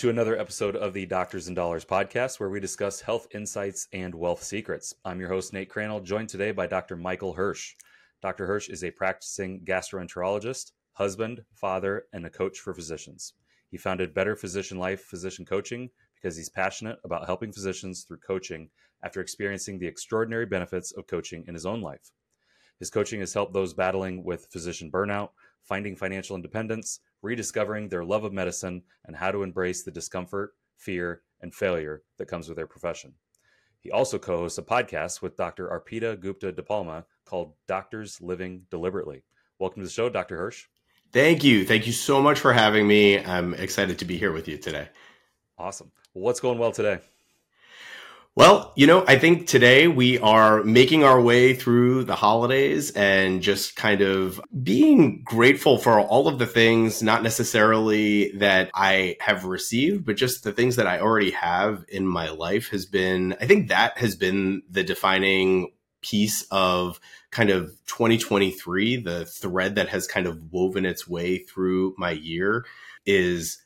[0.00, 4.14] To another episode of the Doctors and Dollars podcast, where we discuss health insights and
[4.14, 4.94] wealth secrets.
[5.04, 6.96] I'm your host, Nate Crannell, joined today by Dr.
[6.96, 7.74] Michael Hersh.
[8.22, 8.48] Dr.
[8.48, 13.34] Hersh is a practicing gastroenterologist, husband, father, and a coach for physicians.
[13.68, 18.70] He founded Better Physician Life Physician Coaching because he's passionate about helping physicians through coaching
[19.04, 22.10] after experiencing the extraordinary benefits of coaching in his own life.
[22.78, 28.24] His coaching has helped those battling with physician burnout, finding financial independence, rediscovering their love
[28.24, 32.66] of medicine, and how to embrace the discomfort, fear, and failure that comes with their
[32.66, 33.14] profession.
[33.80, 35.68] He also co hosts a podcast with Dr.
[35.68, 39.22] Arpita Gupta DePalma called Doctors Living Deliberately.
[39.58, 40.38] Welcome to the show, Dr.
[40.38, 40.64] Hersh.
[41.12, 41.64] Thank you.
[41.64, 43.18] Thank you so much for having me.
[43.18, 44.88] I'm excited to be here with you today.
[45.58, 45.90] Awesome.
[46.14, 47.00] Well, what's going well today?
[48.40, 53.42] Well, you know, I think today we are making our way through the holidays and
[53.42, 59.44] just kind of being grateful for all of the things, not necessarily that I have
[59.44, 63.46] received, but just the things that I already have in my life has been, I
[63.46, 66.98] think that has been the defining piece of
[67.30, 72.64] kind of 2023, the thread that has kind of woven its way through my year
[73.04, 73.58] is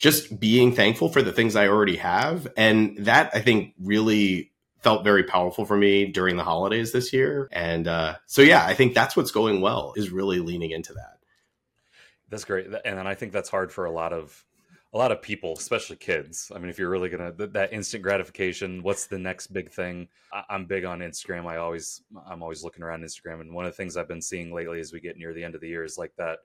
[0.00, 2.48] just being thankful for the things I already have.
[2.56, 7.48] And that I think really felt very powerful for me during the holidays this year.
[7.52, 11.18] And uh, so, yeah, I think that's what's going well is really leaning into that.
[12.30, 12.66] That's great.
[12.66, 14.44] And then I think that's hard for a lot of
[14.92, 16.50] a lot of people, especially kids.
[16.54, 20.08] I mean, if you're really gonna that instant gratification, what's the next big thing?
[20.48, 21.46] I'm big on Instagram.
[21.46, 24.52] I always I'm always looking around Instagram, and one of the things I've been seeing
[24.52, 26.38] lately as we get near the end of the year is like that.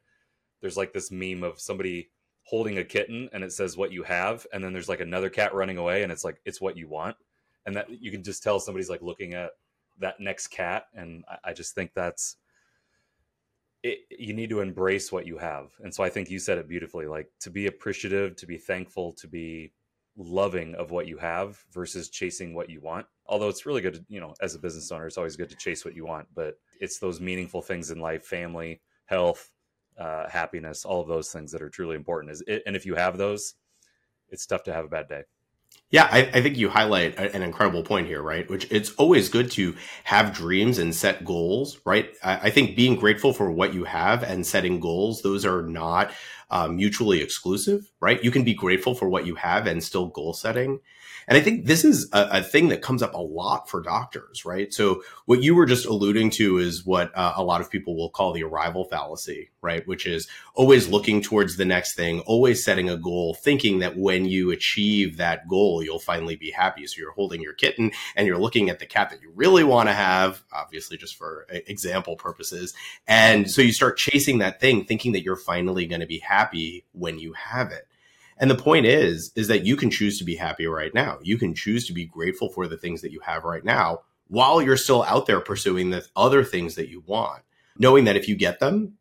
[0.62, 2.10] There's like this meme of somebody
[2.46, 5.54] holding a kitten, and it says what you have, and then there's like another cat
[5.54, 7.18] running away, and it's like it's what you want,
[7.66, 9.52] and that you can just tell somebody's like looking at
[10.00, 12.38] that next cat, and I, I just think that's
[13.84, 15.72] it, you need to embrace what you have.
[15.80, 19.14] And so I think you said it beautifully like to be appreciative, to be thankful,
[19.14, 19.74] to be
[20.18, 23.06] loving of what you have versus chasing what you want.
[23.28, 25.56] Although it's really good, to, you know, as a business owner, it's always good to
[25.56, 29.52] chase what you want, but it's those meaningful things in life, family, health,
[29.98, 32.32] uh, happiness, all of those things that are truly important.
[32.32, 33.56] Is it, and if you have those,
[34.30, 35.24] it's tough to have a bad day.
[35.92, 38.50] Yeah, I, I, think you highlight an incredible point here, right?
[38.50, 42.10] Which it's always good to have dreams and set goals, right?
[42.24, 46.12] I, I think being grateful for what you have and setting goals, those are not
[46.50, 48.24] uh, mutually exclusive, right?
[48.24, 50.80] You can be grateful for what you have and still goal setting.
[51.28, 54.46] And I think this is a, a, thing that comes up a lot for doctors,
[54.46, 54.72] right?
[54.74, 58.10] So what you were just alluding to is what uh, a lot of people will
[58.10, 59.86] call the arrival fallacy, right?
[59.88, 64.26] Which is always looking towards the next thing, always setting a goal, thinking that when
[64.26, 66.86] you achieve that goal, you'll finally be happy.
[66.86, 69.90] So you're holding your kitten and you're looking at the cat that you really want
[69.90, 72.74] to have, obviously just for example purposes.
[73.08, 76.86] And so you start chasing that thing, thinking that you're finally going to be happy
[76.92, 77.88] when you have it.
[78.38, 81.20] And the point is, is that you can choose to be happy right now.
[81.22, 84.62] You can choose to be grateful for the things that you have right now while
[84.62, 87.44] you're still out there pursuing the other things that you want,
[87.78, 88.94] knowing that if you get them,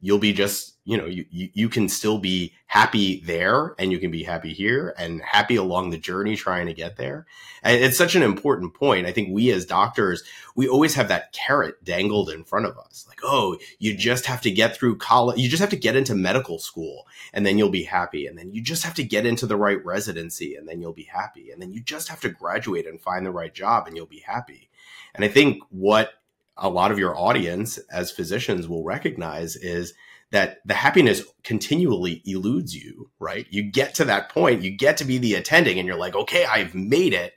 [0.00, 4.10] you'll be just you know you, you, can still be happy there and you can
[4.10, 7.26] be happy here and happy along the journey trying to get there.
[7.62, 9.06] And it's such an important point.
[9.06, 10.22] I think we as doctors
[10.54, 13.04] we always have that carrot dangled in front of us.
[13.08, 16.14] Like oh you just have to get through college you just have to get into
[16.14, 18.26] medical school and then you'll be happy.
[18.26, 21.08] And then you just have to get into the right residency and then you'll be
[21.12, 21.50] happy.
[21.50, 24.24] And then you just have to graduate and find the right job and you'll be
[24.26, 24.68] happy.
[25.14, 26.10] And i think what
[26.56, 29.94] a lot of your audience as physicians will recognize is
[30.32, 33.46] that the happiness continually eludes you, right?
[33.50, 36.44] You get to that point, you get to be the attending, and you're like, okay,
[36.44, 37.34] I've made it.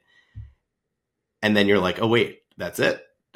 [1.41, 3.01] And then you're like, oh, wait, that's it.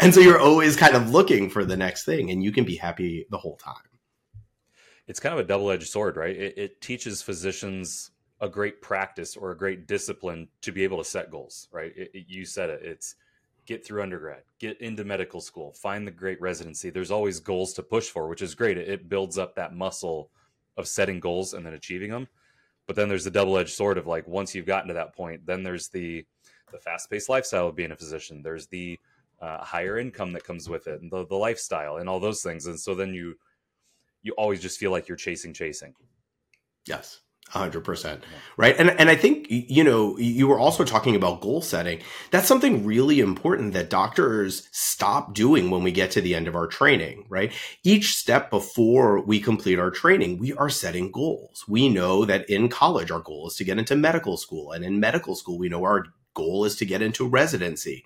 [0.00, 2.76] and so you're always kind of looking for the next thing, and you can be
[2.76, 3.74] happy the whole time.
[5.06, 6.36] It's kind of a double edged sword, right?
[6.36, 8.10] It, it teaches physicians
[8.40, 11.92] a great practice or a great discipline to be able to set goals, right?
[11.96, 12.80] It, it, you said it.
[12.82, 13.14] It's
[13.68, 16.88] get through undergrad, get into medical school, find the great residency.
[16.88, 18.78] There's always goals to push for, which is great.
[18.78, 20.30] It, builds up that muscle
[20.78, 22.28] of setting goals and then achieving them.
[22.86, 25.62] But then there's the double-edged sword of like once you've gotten to that point, then
[25.62, 26.24] there's the
[26.72, 28.42] the fast-paced lifestyle of being a physician.
[28.42, 28.98] There's the
[29.40, 32.66] uh, higher income that comes with it, and the, the lifestyle, and all those things.
[32.66, 33.36] And so then you
[34.22, 35.94] you always just feel like you're chasing, chasing.
[36.86, 38.22] Yes hundred percent.
[38.56, 38.76] Right.
[38.78, 42.00] And, and I think, you know, you were also talking about goal setting.
[42.30, 46.54] That's something really important that doctors stop doing when we get to the end of
[46.54, 47.52] our training, right?
[47.84, 51.64] Each step before we complete our training, we are setting goals.
[51.68, 54.72] We know that in college, our goal is to get into medical school.
[54.72, 58.04] And in medical school, we know our goal is to get into residency.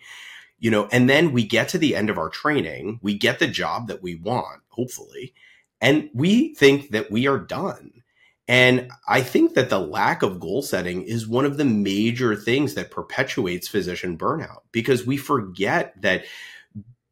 [0.59, 3.49] You know, and then we get to the end of our training, we get the
[3.49, 5.35] job that we want, hopefully,
[5.81, 8.02] and we think that we are done
[8.49, 12.75] And I think that the lack of goal setting is one of the major things
[12.75, 16.25] that perpetuates physician burnout because we forget that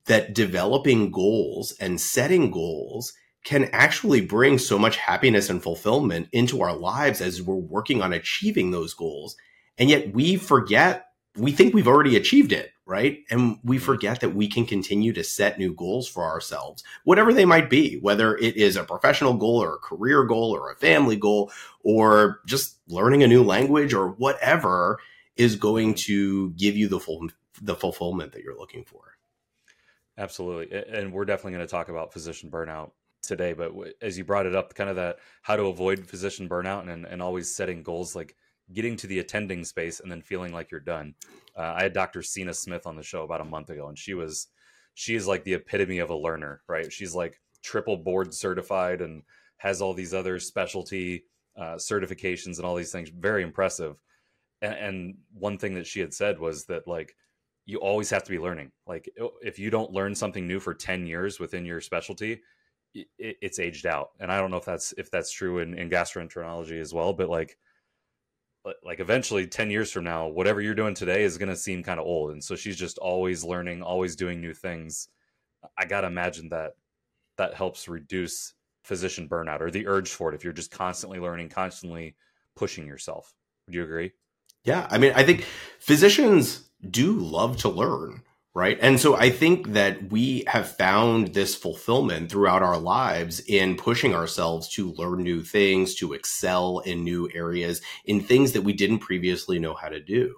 [0.07, 3.13] that developing goals and setting goals
[3.45, 8.13] can actually bring so much happiness and fulfillment into our lives as we're working on
[8.13, 9.37] achieving those goals.
[9.79, 11.07] And yet we forget,
[11.37, 13.21] we think we've already achieved it, right?
[13.31, 13.85] And we mm-hmm.
[13.85, 17.99] forget that we can continue to set new goals for ourselves, whatever they might be,
[18.01, 21.53] whether it is a professional goal or a career goal or a family goal
[21.85, 24.99] or just learning a new language or whatever
[25.37, 27.29] is going to give you the full
[27.63, 29.17] the fulfillment that you're looking for.
[30.19, 30.83] Absolutely.
[30.93, 32.91] And we're definitely going to talk about physician burnout
[33.23, 33.71] today but
[34.01, 37.21] as you brought it up kind of that how to avoid physician burnout and, and
[37.21, 38.35] always setting goals like
[38.73, 41.15] getting to the attending space and then feeling like you're done.
[41.57, 44.15] Uh, i had dr Sina smith on the show about a month ago and she
[44.15, 44.49] was
[44.95, 46.93] she is like the epitome of a learner right?
[46.93, 49.23] She's like triple board certified and
[49.59, 51.25] has all these other specialty
[51.59, 53.11] uh, certifications and all these things.
[53.11, 53.97] Very impressive.
[54.63, 57.15] And, and one thing that she had said was that like
[57.67, 58.73] you always have to be learning.
[58.87, 59.09] Like
[59.43, 62.41] if you don't learn something new for 10 years within your specialty
[62.95, 64.11] it, it's aged out.
[64.19, 67.29] And I don't know if that's if that's true in, in gastroenterology as well, but
[67.29, 67.57] like
[68.85, 71.99] like eventually 10 years from now whatever you're doing today is going to seem kind
[71.99, 75.09] of old and so she's just always learning always doing new things.
[75.77, 76.73] I got to imagine that
[77.37, 81.49] that helps reduce physician burnout or the urge for it if you're just constantly learning
[81.49, 82.17] constantly
[82.57, 83.35] pushing yourself.
[83.67, 84.13] Would you agree?
[84.65, 85.47] Yeah i mean i think
[85.79, 88.23] physicians do love to learn
[88.55, 88.79] right?
[88.81, 94.15] And so I think that we have found this fulfillment throughout our lives in pushing
[94.15, 98.99] ourselves to learn new things, to excel in new areas, in things that we didn't
[98.99, 100.35] previously know how to do.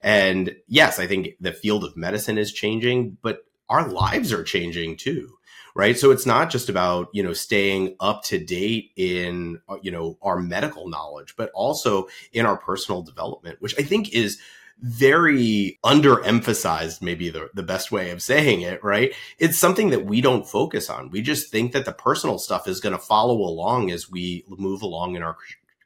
[0.00, 4.96] And yes, I think the field of medicine is changing, but our lives are changing
[4.96, 5.34] too.
[5.74, 5.98] Right.
[5.98, 10.18] So it's not just about, you know, staying up to date in, uh, you know,
[10.22, 14.40] our medical knowledge, but also in our personal development, which I think is
[14.80, 19.12] very underemphasized, maybe the, the best way of saying it, right?
[19.38, 21.10] It's something that we don't focus on.
[21.10, 24.82] We just think that the personal stuff is going to follow along as we move
[24.82, 25.36] along in our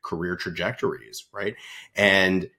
[0.03, 1.55] career trajectories, right?
[1.95, 2.51] And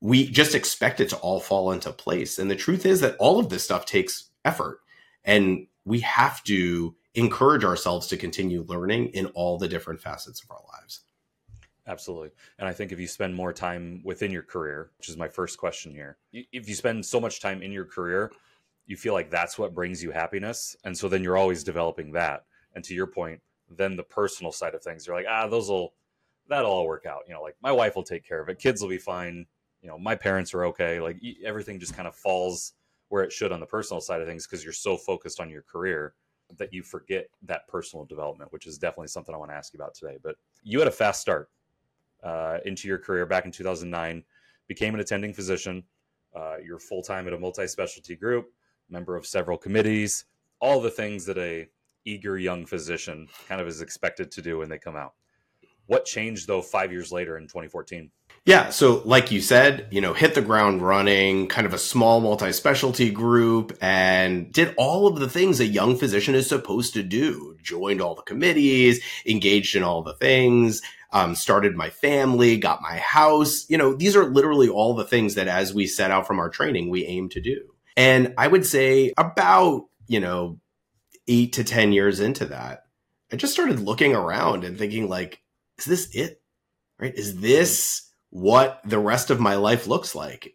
[0.00, 2.38] we just expect it to all fall into place.
[2.38, 4.80] And the truth is that all of this stuff takes effort.
[5.24, 10.50] And we have to encourage ourselves to continue learning in all the different facets of
[10.50, 11.00] our lives.
[11.86, 12.30] Absolutely.
[12.58, 15.58] And I think if you spend more time within your career, which is my first
[15.58, 18.30] question here, if you spend so much time in your career,
[18.86, 20.76] you feel like that's what brings you happiness.
[20.84, 22.44] And so then you're always developing that.
[22.74, 25.94] And to your point, then the personal side of things, you're like, ah, those will,
[26.48, 27.22] that'll all work out.
[27.26, 28.58] You know, like my wife will take care of it.
[28.58, 29.46] Kids will be fine.
[29.82, 31.00] You know, my parents are okay.
[31.00, 32.74] Like everything just kind of falls
[33.08, 35.62] where it should on the personal side of things because you're so focused on your
[35.62, 36.14] career
[36.58, 39.78] that you forget that personal development, which is definitely something I want to ask you
[39.78, 40.18] about today.
[40.22, 41.48] But you had a fast start
[42.22, 44.24] uh, into your career back in 2009,
[44.68, 45.82] became an attending physician.
[46.34, 48.46] Uh, you're full time at a multi specialty group,
[48.88, 50.24] member of several committees,
[50.60, 51.68] all the things that a
[52.04, 55.12] eager young physician kind of is expected to do when they come out.
[55.86, 58.10] What changed though five years later in 2014?
[58.44, 62.20] Yeah, so like you said, you know, hit the ground running, kind of a small
[62.20, 67.56] multi-specialty group and did all of the things a young physician is supposed to do.
[67.62, 70.82] Joined all the committees, engaged in all the things,
[71.12, 73.64] um, started my family, got my house.
[73.70, 76.50] You know, these are literally all the things that as we set out from our
[76.50, 77.60] training, we aim to do.
[77.96, 80.58] And I would say about, you know,
[81.28, 82.86] eight to 10 years into that,
[83.30, 85.42] I just started looking around and thinking, like,
[85.78, 86.42] is this it?
[86.98, 87.14] Right?
[87.14, 90.54] Is this what the rest of my life looks like?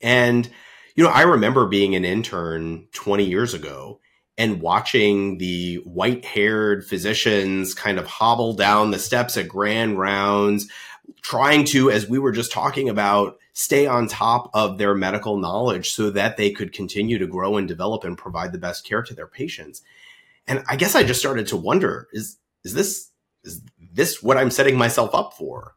[0.00, 0.50] And,
[0.96, 4.00] you know, I remember being an intern 20 years ago
[4.36, 10.68] and watching the white haired physicians kind of hobble down the steps at grand rounds,
[11.22, 15.92] trying to, as we were just talking about, stay on top of their medical knowledge
[15.92, 19.14] so that they could continue to grow and develop and provide the best care to
[19.14, 19.80] their patients.
[20.48, 23.12] And I guess I just started to wonder, is, is this,
[23.44, 25.76] is this what I'm setting myself up for?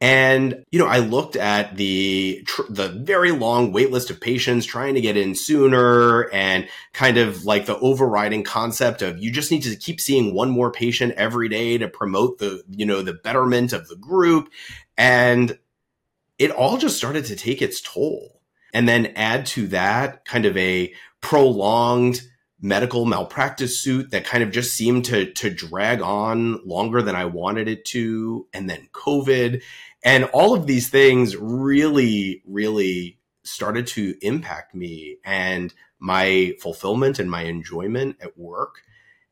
[0.00, 4.66] And, you know, I looked at the, tr- the very long wait list of patients
[4.66, 9.50] trying to get in sooner and kind of like the overriding concept of you just
[9.50, 13.14] need to keep seeing one more patient every day to promote the, you know, the
[13.14, 14.50] betterment of the group.
[14.98, 15.58] And
[16.38, 18.40] it all just started to take its toll.
[18.74, 22.20] And then add to that kind of a prolonged
[22.60, 27.26] medical malpractice suit that kind of just seemed to to drag on longer than I
[27.26, 29.62] wanted it to and then covid
[30.04, 37.30] and all of these things really, really started to impact me and my fulfillment and
[37.30, 38.82] my enjoyment at work.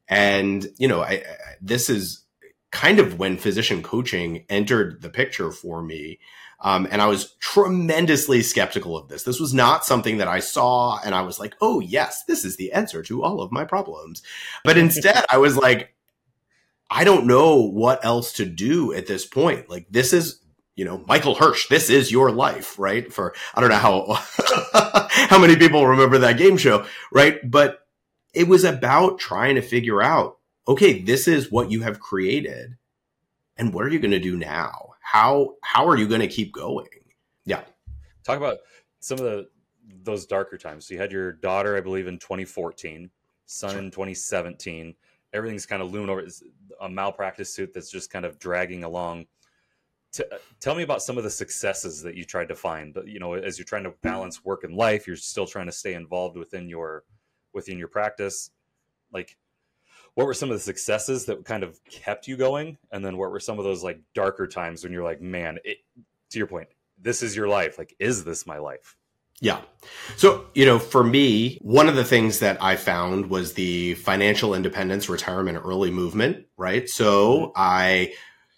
[0.09, 1.25] And, you know, I, I,
[1.61, 2.25] this is
[2.71, 6.19] kind of when physician coaching entered the picture for me.
[6.61, 9.25] Um, and I was tremendously skeptical of this.
[9.25, 12.57] This was not something that I saw and I was like, oh, yes, this is
[12.57, 14.23] the answer to all of my problems.
[14.65, 15.95] But instead, I was like,
[16.91, 19.69] I don't know what else to do at this point.
[19.69, 20.41] Like, this is,
[20.77, 23.13] you know, Michael Hersh, this is your life, right?
[23.13, 24.07] For, I don't know how,
[25.29, 27.39] how many people remember that game show, right?
[27.49, 27.81] But
[28.33, 32.77] it was about trying to figure out okay, this is what you have created.
[33.57, 34.95] And what are you going to do now?
[35.01, 36.89] How how are you going to keep going?
[37.45, 37.63] Yeah.
[38.25, 38.59] Talk about
[39.01, 39.49] some of the
[40.03, 40.87] those darker times.
[40.87, 43.11] So you had your daughter, I believe, in 2014,
[43.47, 44.95] son in 2017.
[45.33, 46.21] Everything's kind of looming over.
[46.21, 46.43] It's
[46.81, 49.27] a malpractice suit that's just kind of dragging along.
[50.15, 52.95] To, uh, tell me about some of the successes that you tried to find.
[52.95, 55.73] But you know, as you're trying to balance work and life, you're still trying to
[55.73, 57.05] stay involved within your
[57.53, 58.51] within your practice.
[59.13, 59.37] Like,
[60.15, 63.31] what were some of the successes that kind of kept you going and then what
[63.31, 65.79] were some of those like darker times when you're like man it,
[66.31, 66.69] to your point
[67.01, 68.97] this is your life like is this my life
[69.41, 69.63] yeah.
[70.17, 74.55] So, you know, for me, one of the things that I found was the financial
[74.55, 76.89] independence retirement early movement, right?
[76.89, 77.53] So mm-hmm.
[77.57, 78.13] I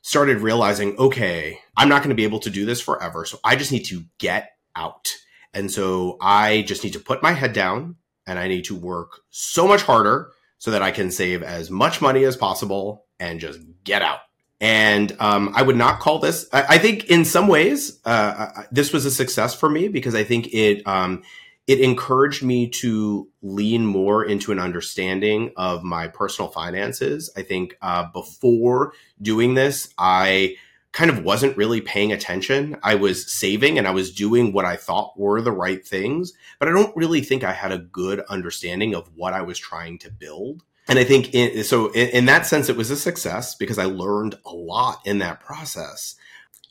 [0.07, 3.25] started realizing, okay, I'm not going to be able to do this forever.
[3.25, 5.13] So I just need to get out.
[5.53, 9.23] And so I just need to put my head down and I need to work
[9.31, 13.59] so much harder so that I can save as much money as possible and just
[13.83, 14.21] get out.
[14.61, 16.47] And um, I would not call this.
[16.53, 20.23] I, I think in some ways uh, this was a success for me because I
[20.23, 21.25] think it um,
[21.67, 27.31] it encouraged me to lean more into an understanding of my personal finances.
[27.37, 30.57] I think uh, before doing this, I
[30.93, 32.77] kind of wasn't really paying attention.
[32.83, 36.69] I was saving and I was doing what I thought were the right things, but
[36.69, 40.11] I don't really think I had a good understanding of what I was trying to
[40.11, 40.63] build.
[40.89, 43.87] And I think in, so in, in that sense, it was a success because I
[43.87, 46.15] learned a lot in that process.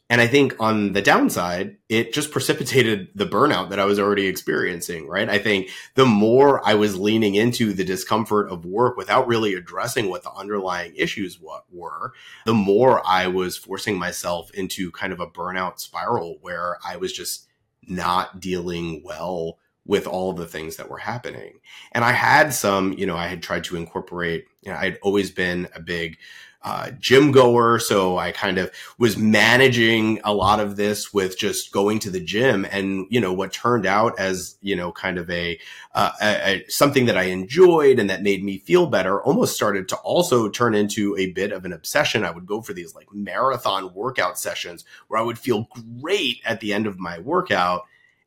[0.07, 4.27] And I think on the downside, it just precipitated the burnout that I was already
[4.27, 5.27] experiencing, right?
[5.27, 10.09] I think the more I was leaning into the discomfort of work without really addressing
[10.09, 12.13] what the underlying issues were,
[12.45, 17.11] the more I was forcing myself into kind of a burnout spiral where I was
[17.11, 17.47] just
[17.87, 19.57] not dealing well
[19.87, 21.59] with all the things that were happening.
[21.91, 25.31] And I had some, you know, I had tried to incorporate, you know, I'd always
[25.31, 26.17] been a big
[26.65, 27.77] uh, gym goer.
[27.77, 32.19] So I kind of was managing a lot of this with just going to the
[32.19, 35.59] gym and, you know, what turned out as, you know, kind of a,
[35.93, 39.87] uh, a, a, something that I enjoyed and that made me feel better almost started
[39.89, 42.25] to also turn into a bit of an obsession.
[42.25, 45.69] I would go for these like marathon workout sessions where I would feel
[46.01, 47.83] great at the end of my workout.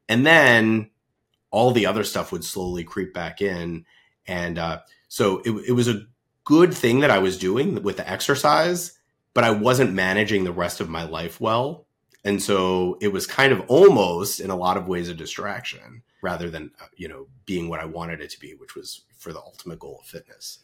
[0.09, 0.91] And then
[1.51, 3.85] all the other stuff would slowly creep back in.
[4.29, 6.07] And, uh, so it, it was a
[6.49, 8.99] good thing that I was doing with the exercise,
[9.35, 11.85] but I wasn't managing the rest of my life well.
[12.25, 16.49] And so it was kind of almost in a lot of ways a distraction rather
[16.49, 19.41] than, uh, you know, being what I wanted it to be, which was for the
[19.41, 20.61] ultimate goal of fitness.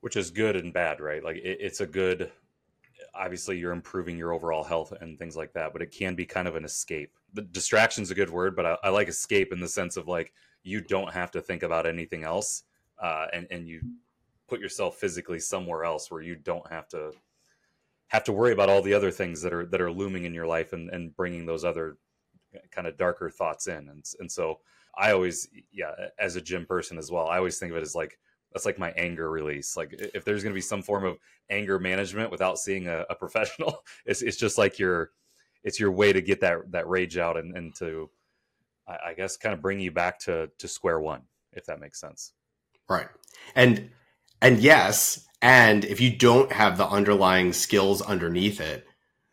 [0.00, 1.22] Which is good and bad, right?
[1.22, 2.32] Like it, it's a good,
[3.14, 6.48] obviously you're improving your overall health and things like that, but it can be kind
[6.48, 7.12] of an escape.
[7.34, 10.32] The distraction's a good word, but I, I like escape in the sense of like
[10.64, 12.64] you don't have to think about anything else.
[13.00, 13.80] Uh, and, and you
[14.48, 17.12] put yourself physically somewhere else where you don't have to
[18.08, 20.46] have to worry about all the other things that are that are looming in your
[20.46, 21.98] life and and bringing those other
[22.70, 23.88] kind of darker thoughts in.
[23.88, 24.60] And and so
[24.96, 27.94] I always yeah as a gym person as well I always think of it as
[27.94, 28.18] like
[28.52, 29.76] that's like my anger release.
[29.76, 31.18] Like if there's going to be some form of
[31.50, 35.10] anger management without seeing a, a professional it's it's just like your
[35.64, 38.08] it's your way to get that that rage out and and to
[38.86, 42.00] I, I guess kind of bring you back to to square one if that makes
[42.00, 42.32] sense.
[42.88, 43.08] Right.
[43.54, 43.90] And
[44.40, 48.86] and yes, and if you don't have the underlying skills underneath it,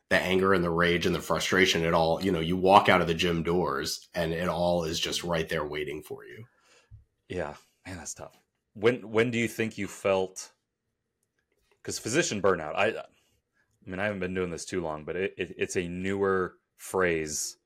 [0.10, 3.02] the anger and the rage and the frustration, it all, you know, you walk out
[3.02, 6.46] of the gym doors and it all is just right there waiting for you.
[7.28, 8.40] Yeah, man, that's tough.
[8.74, 10.52] When when do you think you felt
[11.82, 13.04] because physician burnout, I I
[13.86, 17.58] mean I haven't been doing this too long, but it, it, it's a newer phrase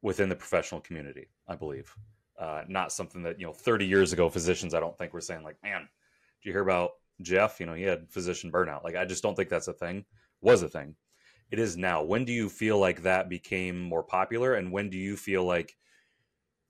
[0.00, 1.94] within the professional community, I believe.
[2.38, 5.42] Uh, not something that, you know, 30 years ago, physicians, I don't think were saying
[5.42, 5.88] like, man,
[6.42, 6.90] do you hear about
[7.22, 7.60] Jeff?
[7.60, 8.84] You know, he had physician burnout.
[8.84, 10.04] Like, I just don't think that's a thing.
[10.40, 10.94] Was a thing.
[11.50, 12.02] It is now.
[12.02, 15.76] When do you feel like that became more popular, and when do you feel like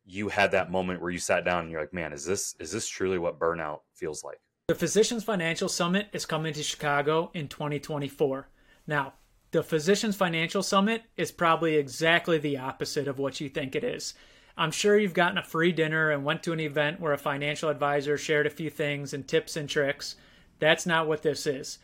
[0.05, 2.73] you had that moment where you sat down and you're like, man, is this is
[2.73, 4.39] this truly what burnout feels like?
[4.69, 8.49] The Physicians Financial Summit is coming to Chicago in 2024.
[8.87, 9.15] Now,
[9.51, 14.15] the Physicians Financial Summit is probably exactly the opposite of what you think it is.
[14.59, 17.69] I'm sure you've gotten a free dinner and went to an event where a financial
[17.69, 20.17] advisor shared a few things and tips and tricks.
[20.59, 21.79] That's not what this is.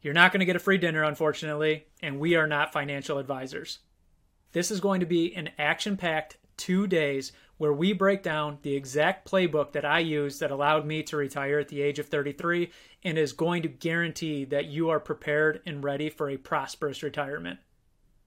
[0.00, 3.80] You're not going to get a free dinner, unfortunately, and we are not financial advisors.
[4.52, 8.74] This is going to be an action packed two days where we break down the
[8.74, 12.70] exact playbook that I used that allowed me to retire at the age of 33
[13.04, 17.58] and is going to guarantee that you are prepared and ready for a prosperous retirement.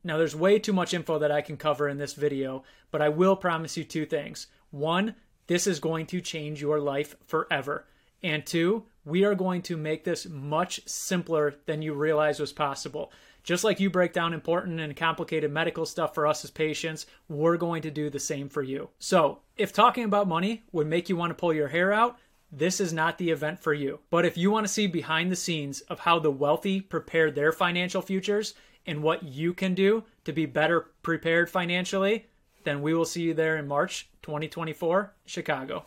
[0.03, 3.09] Now, there's way too much info that I can cover in this video, but I
[3.09, 4.47] will promise you two things.
[4.71, 5.15] One,
[5.47, 7.85] this is going to change your life forever.
[8.23, 13.11] And two, we are going to make this much simpler than you realize was possible.
[13.43, 17.57] Just like you break down important and complicated medical stuff for us as patients, we're
[17.57, 18.89] going to do the same for you.
[18.99, 22.17] So, if talking about money would make you want to pull your hair out,
[22.51, 23.99] this is not the event for you.
[24.09, 27.51] But if you want to see behind the scenes of how the wealthy prepare their
[27.51, 28.53] financial futures
[28.85, 32.25] and what you can do to be better prepared financially,
[32.63, 35.83] then we will see you there in March 2024, Chicago.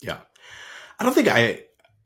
[0.00, 0.18] Yeah.
[0.98, 1.62] I don't think I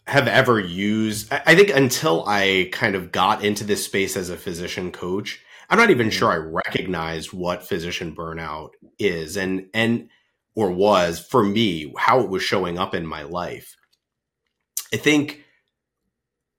[0.06, 4.36] have ever used, I think until I kind of got into this space as a
[4.36, 5.40] physician coach,
[5.70, 6.18] I'm not even mm-hmm.
[6.18, 10.08] sure I recognized what physician burnout is and, and,
[10.54, 13.76] or was for me, how it was showing up in my life.
[14.92, 15.41] I think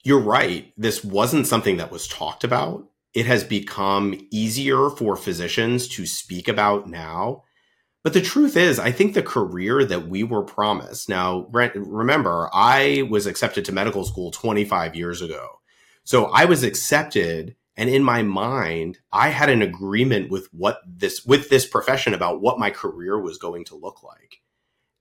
[0.03, 0.73] you're right.
[0.77, 2.87] This wasn't something that was talked about.
[3.13, 7.43] It has become easier for physicians to speak about now
[8.03, 11.07] but the truth is, I think the career that we were promised.
[11.07, 15.61] Now, remember, I was accepted to medical school 25 years ago.
[16.03, 21.25] So I was accepted and in my mind, I had an agreement with what this
[21.25, 24.41] with this profession about what my career was going to look like.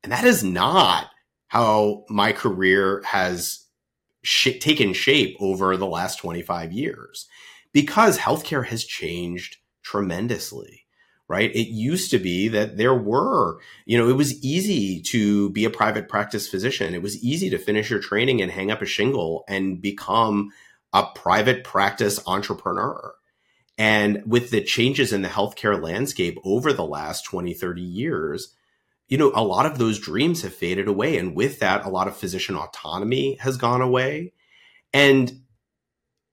[0.02, 1.10] And that is not
[1.48, 3.61] how my career has
[4.22, 7.28] sh- taken shape over the last 25 years
[7.72, 10.82] because healthcare has changed tremendously
[11.32, 11.54] right?
[11.54, 15.70] It used to be that there were, you know, it was easy to be a
[15.70, 16.94] private practice physician.
[16.94, 20.50] It was easy to finish your training and hang up a shingle and become
[20.92, 23.14] a private practice entrepreneur.
[23.78, 28.54] And with the changes in the healthcare landscape over the last 20, 30 years,
[29.12, 31.18] you know, a lot of those dreams have faded away.
[31.18, 34.32] And with that, a lot of physician autonomy has gone away.
[34.94, 35.42] And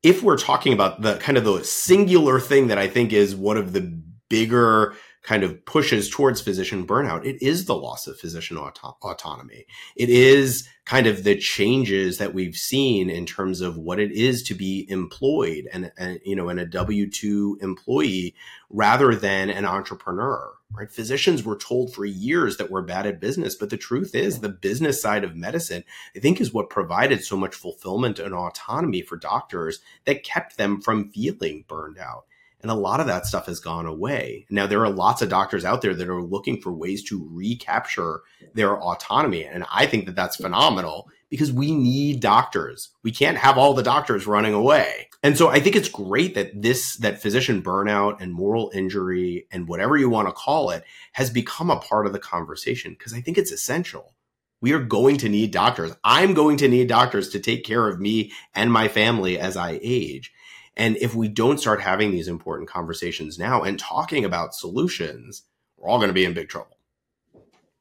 [0.02, 3.58] if we're talking about the kind of the singular thing that I think is one
[3.58, 3.82] of the
[4.30, 9.66] bigger kind of pushes towards physician burnout, it is the loss of physician auto- autonomy.
[9.98, 14.42] It is kind of the changes that we've seen in terms of what it is
[14.44, 18.36] to be employed and, and you know, and a W two employee
[18.70, 20.54] rather than an entrepreneur.
[20.72, 20.92] Right?
[20.92, 24.50] Physicians were told for years that we're bad at business, but the truth is the
[24.50, 25.84] business side of medicine,
[26.16, 30.80] I think, is what provided so much fulfillment and autonomy for doctors that kept them
[30.80, 32.26] from feeling burned out.
[32.62, 34.46] And a lot of that stuff has gone away.
[34.50, 38.22] Now, there are lots of doctors out there that are looking for ways to recapture
[38.54, 39.46] their autonomy.
[39.46, 42.90] And I think that that's phenomenal because we need doctors.
[43.02, 45.09] We can't have all the doctors running away.
[45.22, 49.68] And so I think it's great that this, that physician burnout and moral injury and
[49.68, 53.20] whatever you want to call it has become a part of the conversation because I
[53.20, 54.14] think it's essential.
[54.62, 55.94] We are going to need doctors.
[56.04, 59.80] I'm going to need doctors to take care of me and my family as I
[59.82, 60.34] age.
[60.78, 65.44] And if we don't start having these important conversations now and talking about solutions,
[65.78, 66.78] we're all going to be in big trouble.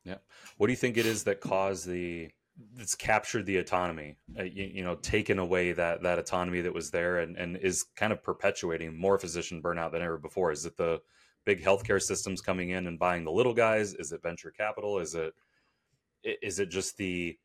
[0.04, 0.16] Yeah.
[0.56, 2.30] What do you think it is that caused the
[2.74, 6.90] that's captured the autonomy, uh, you, you, know, taken away that that autonomy that was
[6.90, 10.50] there and and is kind of perpetuating more physician burnout than ever before?
[10.50, 11.00] Is it the
[11.44, 13.94] big healthcare systems coming in and buying the little guys?
[13.94, 14.98] Is it venture capital?
[14.98, 15.34] Is it
[16.24, 17.38] is it just the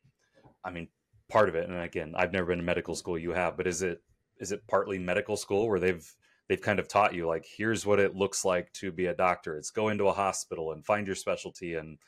[0.64, 0.88] I mean,
[1.28, 3.82] part of it, and again, I've never been to medical school, you have, but is
[3.82, 4.02] it
[4.38, 6.14] is it partly medical school where they've
[6.48, 9.56] they've kind of taught you like here's what it looks like to be a doctor
[9.56, 11.98] it's go into a hospital and find your specialty and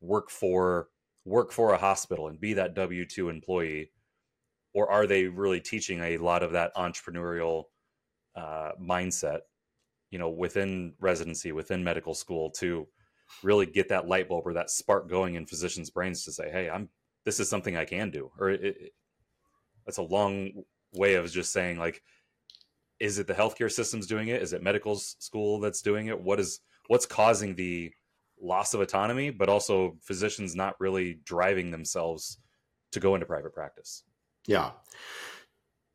[0.00, 0.88] work for
[1.24, 3.90] work for a hospital and be that w2 employee?
[4.72, 7.64] Or are they really teaching a lot of that entrepreneurial
[8.36, 9.40] uh, mindset
[10.10, 12.86] you know within residency within medical school to
[13.42, 16.68] really get that light bulb or that spark going in physicians brains to say hey
[16.68, 16.88] i'm
[17.24, 18.92] this is something i can do or it, it,
[19.86, 22.02] that's a long way of just saying like
[23.00, 24.42] is it the healthcare system's doing it?
[24.42, 26.20] Is it medical school that's doing it?
[26.20, 27.92] What is what's causing the
[28.44, 32.38] loss of autonomy but also physicians not really driving themselves
[32.92, 34.02] to go into private practice
[34.46, 34.70] yeah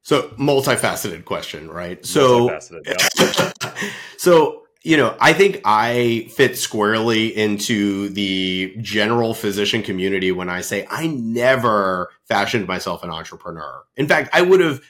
[0.02, 2.50] so multifaceted question right so
[2.86, 3.52] yeah.
[4.18, 10.62] so you know, I think I fit squarely into the general physician community when I
[10.62, 13.84] say I never fashioned myself an entrepreneur.
[13.98, 14.82] In fact, I would have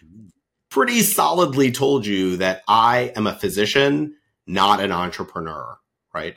[0.69, 5.79] pretty solidly told you that I am a physician, not an entrepreneur,
[6.13, 6.35] right?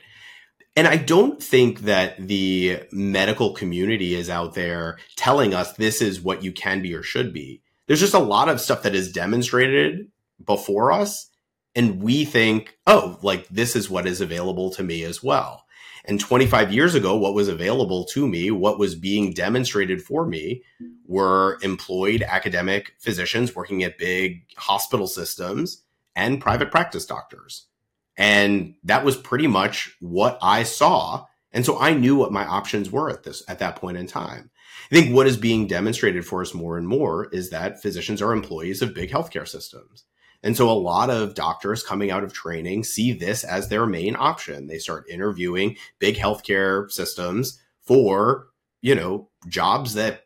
[0.75, 6.21] And I don't think that the medical community is out there telling us this is
[6.21, 9.11] what you can be or should be there's just a lot of stuff that is
[9.11, 10.07] demonstrated
[10.43, 11.29] before us
[11.75, 15.65] and we think, oh, like this is what is available to me as well.
[16.05, 20.61] And 25 years ago, what was available to me, what was being demonstrated for me
[21.07, 25.83] were employed academic physicians working at big hospital systems
[26.15, 27.67] and private practice doctors.
[28.17, 31.25] And that was pretty much what I saw.
[31.51, 34.51] And so I knew what my options were at this, at that point in time.
[34.91, 38.31] I think what is being demonstrated for us more and more is that physicians are
[38.31, 40.05] employees of big healthcare systems.
[40.43, 44.15] And so a lot of doctors coming out of training see this as their main
[44.17, 44.67] option.
[44.67, 48.47] They start interviewing big healthcare systems for,
[48.81, 50.25] you know, jobs that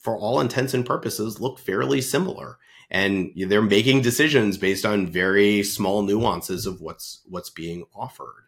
[0.00, 2.58] for all intents and purposes look fairly similar.
[2.92, 8.44] And they're making decisions based on very small nuances of what's what's being offered.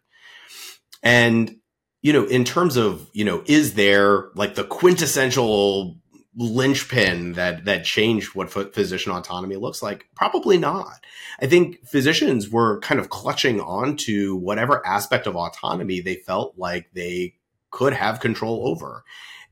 [1.01, 1.57] And
[2.03, 5.97] you know, in terms of, you know, is there like the quintessential
[6.37, 10.05] linchpin that that changed what physician autonomy looks like?
[10.15, 11.03] Probably not.
[11.39, 16.91] I think physicians were kind of clutching onto whatever aspect of autonomy they felt like
[16.93, 17.33] they
[17.71, 19.03] could have control over.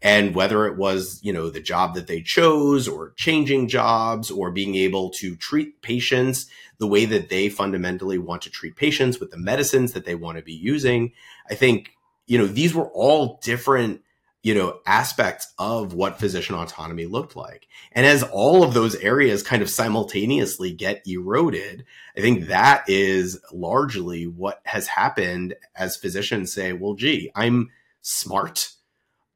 [0.03, 4.51] And whether it was, you know, the job that they chose or changing jobs or
[4.51, 6.45] being able to treat patients
[6.77, 10.37] the way that they fundamentally want to treat patients with the medicines that they want
[10.37, 11.13] to be using,
[11.49, 11.93] I think
[12.25, 14.01] you know, these were all different,
[14.41, 17.67] you know, aspects of what physician autonomy looked like.
[17.91, 21.85] And as all of those areas kind of simultaneously get eroded,
[22.17, 27.69] I think that is largely what has happened as physicians say, well, gee, I'm
[28.01, 28.69] smart.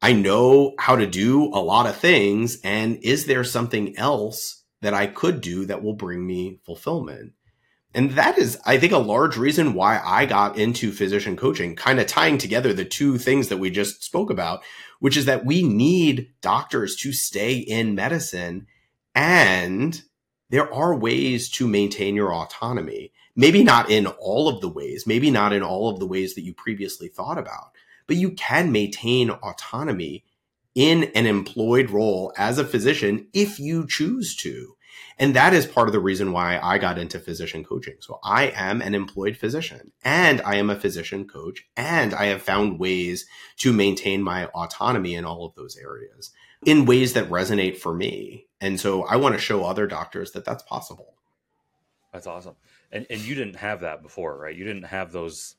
[0.00, 2.58] I know how to do a lot of things.
[2.62, 7.32] And is there something else that I could do that will bring me fulfillment?
[7.94, 11.98] And that is, I think, a large reason why I got into physician coaching, kind
[11.98, 14.62] of tying together the two things that we just spoke about,
[15.00, 18.66] which is that we need doctors to stay in medicine.
[19.14, 20.00] And
[20.50, 23.12] there are ways to maintain your autonomy.
[23.34, 26.42] Maybe not in all of the ways, maybe not in all of the ways that
[26.42, 27.70] you previously thought about,
[28.08, 30.24] but you can maintain autonomy
[30.74, 34.74] in an employed role as a physician if you choose to.
[35.20, 37.96] And that is part of the reason why I got into physician coaching.
[38.00, 42.42] So I am an employed physician and I am a physician coach and I have
[42.42, 43.26] found ways
[43.58, 46.32] to maintain my autonomy in all of those areas
[46.64, 48.46] in ways that resonate for me.
[48.60, 51.14] And so I want to show other doctors that that's possible.
[52.12, 52.56] That's awesome.
[52.90, 54.56] And and you didn't have that before, right?
[54.56, 55.56] You didn't have those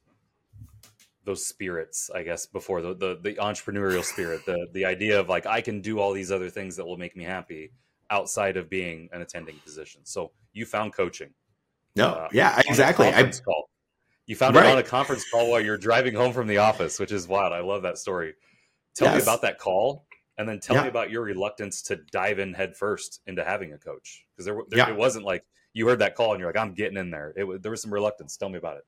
[1.25, 5.45] those spirits, I guess, before the, the the entrepreneurial spirit, the the idea of like
[5.45, 7.71] I can do all these other things that will make me happy
[8.09, 10.01] outside of being an attending physician.
[10.03, 11.29] So you found coaching.
[11.95, 13.07] No, uh, yeah, exactly.
[13.07, 13.69] I call.
[14.25, 14.65] You found right.
[14.65, 17.51] it on a conference call while you're driving home from the office, which is wild.
[17.51, 18.35] I love that story.
[18.95, 19.17] Tell yes.
[19.17, 20.05] me about that call,
[20.37, 20.83] and then tell yeah.
[20.83, 24.79] me about your reluctance to dive in headfirst into having a coach because there, there
[24.79, 24.89] yeah.
[24.89, 27.33] it wasn't like you heard that call and you're like, I'm getting in there.
[27.35, 28.37] It there was some reluctance.
[28.37, 28.83] Tell me about it.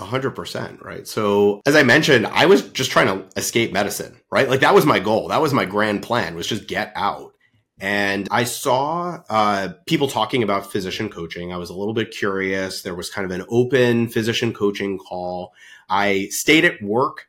[0.00, 1.06] A hundred percent, right?
[1.06, 4.48] So, as I mentioned, I was just trying to escape medicine, right?
[4.48, 5.28] Like that was my goal.
[5.28, 7.34] That was my grand plan was just get out.
[7.80, 11.52] And I saw uh, people talking about physician coaching.
[11.52, 12.82] I was a little bit curious.
[12.82, 15.52] There was kind of an open physician coaching call.
[15.88, 17.28] I stayed at work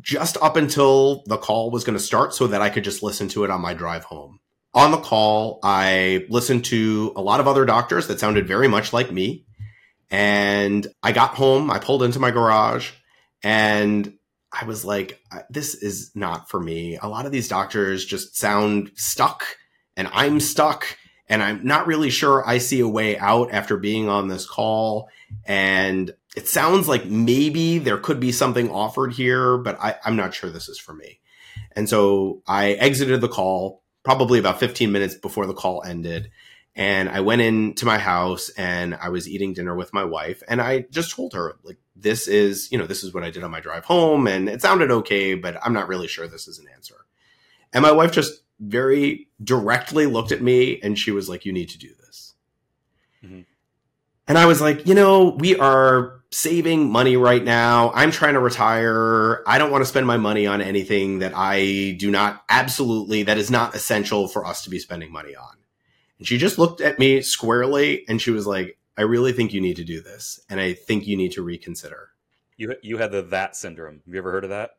[0.00, 3.28] just up until the call was going to start so that I could just listen
[3.28, 4.40] to it on my drive home.
[4.74, 8.92] On the call, I listened to a lot of other doctors that sounded very much
[8.92, 9.46] like me.
[10.10, 12.90] And I got home, I pulled into my garage,
[13.42, 14.18] and
[14.52, 16.96] I was like, this is not for me.
[16.96, 19.44] A lot of these doctors just sound stuck
[19.96, 20.96] and I'm stuck
[21.28, 25.10] and I'm not really sure I see a way out after being on this call.
[25.44, 30.32] And it sounds like maybe there could be something offered here, but I, am not
[30.32, 31.20] sure this is for me.
[31.72, 36.30] And so I exited the call probably about 15 minutes before the call ended.
[36.78, 40.44] And I went into my house and I was eating dinner with my wife.
[40.46, 43.42] And I just told her, like, this is, you know, this is what I did
[43.42, 44.28] on my drive home.
[44.28, 46.94] And it sounded okay, but I'm not really sure this is an answer.
[47.72, 51.68] And my wife just very directly looked at me and she was like, You need
[51.70, 52.34] to do this.
[53.24, 53.40] Mm-hmm.
[54.28, 57.90] And I was like, You know, we are saving money right now.
[57.92, 59.42] I'm trying to retire.
[59.48, 63.36] I don't want to spend my money on anything that I do not absolutely, that
[63.36, 65.57] is not essential for us to be spending money on.
[66.18, 69.60] And she just looked at me squarely and she was like, I really think you
[69.60, 70.40] need to do this.
[70.50, 72.10] And I think you need to reconsider.
[72.56, 74.02] You, you had the that syndrome.
[74.04, 74.70] Have you ever heard of that?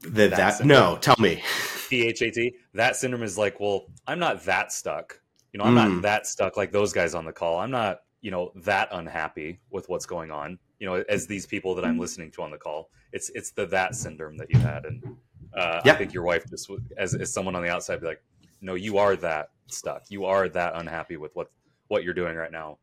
[0.00, 1.42] The that, that no, tell me.
[1.88, 2.54] P H A T.
[2.74, 5.20] That syndrome is like, well, I'm not that stuck.
[5.52, 5.94] You know, I'm mm.
[5.94, 7.60] not that stuck like those guys on the call.
[7.60, 10.58] I'm not, you know, that unhappy with what's going on.
[10.80, 13.64] You know, as these people that I'm listening to on the call, it's it's the
[13.66, 15.16] that syndrome that you had, and
[15.56, 15.92] uh, yeah.
[15.92, 18.22] I think your wife just as as someone on the outside be like,
[18.64, 20.04] no, you are that stuck.
[20.08, 21.50] You are that unhappy with what
[21.88, 22.78] what you're doing right now.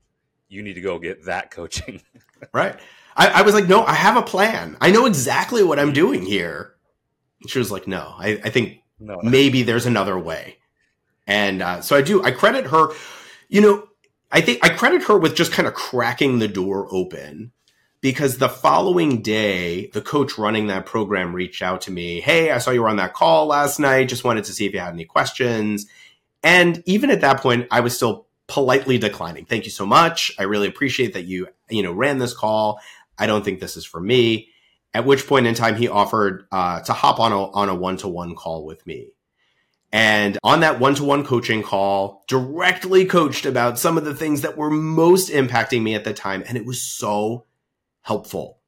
[0.47, 2.01] You need to go get that coaching.
[2.53, 2.79] right.
[3.15, 4.77] I, I, was like, no, I have a plan.
[4.79, 6.75] I know exactly what I'm doing here.
[7.41, 9.19] And she was like, no, I, I think no.
[9.23, 10.57] maybe there's another way.
[11.27, 12.23] And uh, so I do.
[12.23, 12.89] I credit her.
[13.49, 13.87] You know,
[14.31, 17.51] I think I credit her with just kind of cracking the door open
[18.01, 22.19] because the following day, the coach running that program reached out to me.
[22.19, 24.09] Hey, I saw you were on that call last night.
[24.09, 25.85] Just wanted to see if you had any questions.
[26.43, 29.45] And even at that point, I was still politely declining.
[29.45, 30.31] Thank you so much.
[30.39, 32.81] I really appreciate that you, you know, ran this call.
[33.17, 34.49] I don't think this is for me.
[34.93, 37.97] At which point in time, he offered uh, to hop on a on a one
[37.97, 39.13] to one call with me.
[39.93, 44.41] And on that one to one coaching call, directly coached about some of the things
[44.41, 46.43] that were most impacting me at the time.
[46.47, 47.45] And it was so
[48.01, 48.59] helpful,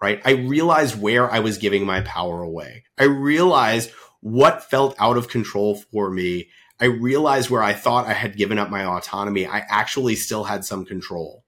[0.00, 0.20] right?
[0.24, 2.84] I realized where I was giving my power away.
[2.98, 6.48] I realized what felt out of control for me.
[6.80, 9.46] I realized where I thought I had given up my autonomy.
[9.46, 11.44] I actually still had some control.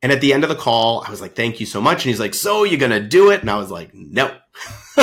[0.00, 2.04] And at the end of the call, I was like, thank you so much.
[2.04, 3.40] And he's like, so you're going to do it?
[3.40, 4.32] And I was like, no.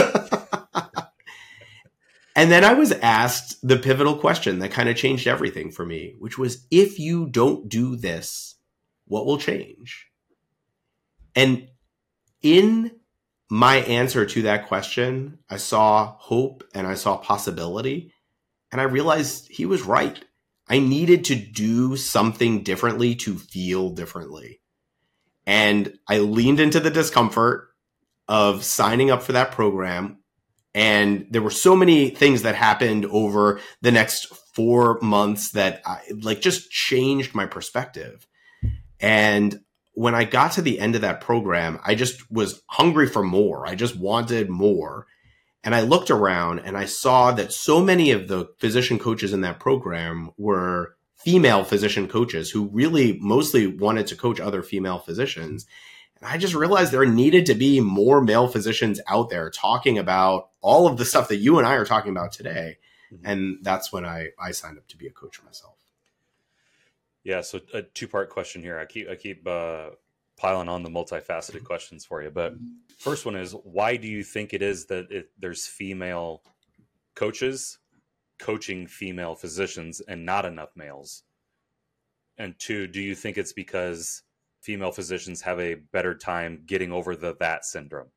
[2.36, 6.16] and then I was asked the pivotal question that kind of changed everything for me,
[6.20, 8.56] which was if you don't do this,
[9.06, 10.08] what will change?
[11.36, 11.68] And
[12.42, 12.92] in
[13.50, 18.12] my answer to that question, I saw hope and I saw possibility.
[18.72, 20.24] And I realized he was right.
[20.68, 24.62] I needed to do something differently to feel differently.
[25.46, 27.70] And I leaned into the discomfort
[28.28, 30.20] of signing up for that program.
[30.74, 36.02] And there were so many things that happened over the next four months that I,
[36.22, 38.26] like just changed my perspective.
[39.00, 39.60] And
[39.96, 43.66] when I got to the end of that program, I just was hungry for more.
[43.66, 45.08] I just wanted more.
[45.64, 49.42] And I looked around and I saw that so many of the physician coaches in
[49.42, 55.66] that program were female physician coaches who really mostly wanted to coach other female physicians.
[56.22, 60.50] And I just realized there needed to be more male physicians out there talking about
[60.62, 62.78] all of the stuff that you and I are talking about today.
[63.12, 63.26] Mm-hmm.
[63.26, 65.75] And that's when I, I signed up to be a coach myself.
[67.26, 68.78] Yeah, so a two part question here.
[68.78, 69.90] I keep I keep uh,
[70.38, 71.66] piling on the multifaceted mm-hmm.
[71.66, 72.54] questions for you, but
[73.00, 76.44] first one is why do you think it is that it, there's female
[77.16, 77.80] coaches
[78.38, 81.24] coaching female physicians and not enough males?
[82.38, 84.22] And two, do you think it's because
[84.62, 88.10] female physicians have a better time getting over the that syndrome,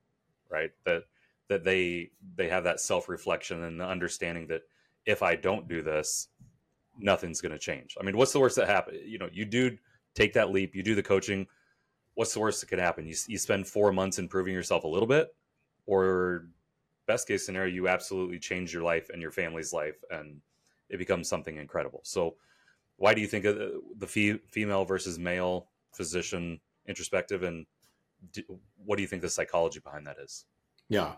[0.51, 0.71] right?
[0.85, 1.05] That
[1.49, 4.63] that they they have that self reflection and the understanding that
[5.07, 6.29] if I don't do this,
[6.99, 7.97] nothing's going to change.
[8.01, 8.99] I mean, what's the worst that happen?
[9.05, 9.77] You know, you do
[10.15, 11.47] take that leap, you do the coaching.
[12.15, 13.07] What's the worst that could happen?
[13.07, 15.29] You, you spend four months improving yourself a little bit,
[15.87, 16.49] or
[17.07, 20.41] best case scenario, you absolutely change your life and your family's life, and
[20.91, 22.01] it becomes something incredible.
[22.05, 22.37] So,
[22.97, 23.57] why do you think of
[23.97, 27.67] the female versus male physician introspective, and
[28.33, 28.43] do,
[28.85, 30.45] what do you think the psychology behind that is?
[30.89, 31.15] Yeah.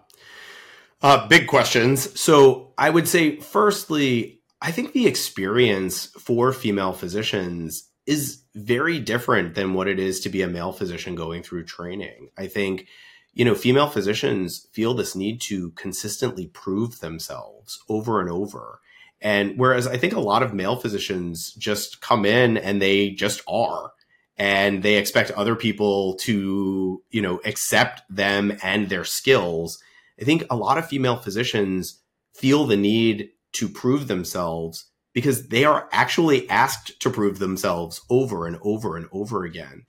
[1.03, 2.21] Uh, big questions.
[2.21, 9.55] So I would say, firstly, I think the experience for female physicians is very different
[9.55, 12.31] than what it is to be a male physician going through training.
[12.37, 12.87] I think,
[13.33, 18.81] you know, female physicians feel this need to consistently prove themselves over and over.
[19.21, 23.43] And whereas I think a lot of male physicians just come in and they just
[23.47, 23.93] are
[24.37, 29.79] and they expect other people to, you know, accept them and their skills.
[30.21, 32.01] I think a lot of female physicians
[32.35, 38.47] feel the need to prove themselves because they are actually asked to prove themselves over
[38.47, 39.85] and over and over again.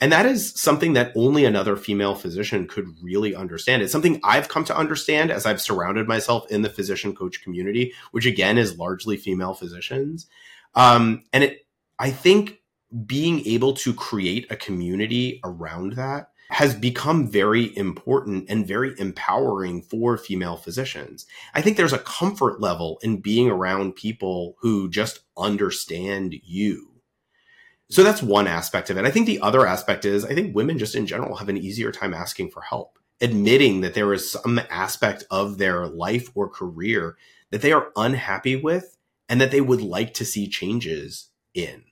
[0.00, 3.82] And that is something that only another female physician could really understand.
[3.82, 7.92] It's something I've come to understand as I've surrounded myself in the physician coach community,
[8.10, 10.26] which again is largely female physicians.
[10.74, 11.66] Um, and it,
[12.00, 12.62] I think
[13.06, 19.80] being able to create a community around that has become very important and very empowering
[19.80, 21.24] for female physicians.
[21.54, 26.90] I think there's a comfort level in being around people who just understand you.
[27.88, 29.06] So that's one aspect of it.
[29.06, 31.90] I think the other aspect is I think women just in general have an easier
[31.90, 37.16] time asking for help, admitting that there is some aspect of their life or career
[37.50, 41.84] that they are unhappy with and that they would like to see changes in.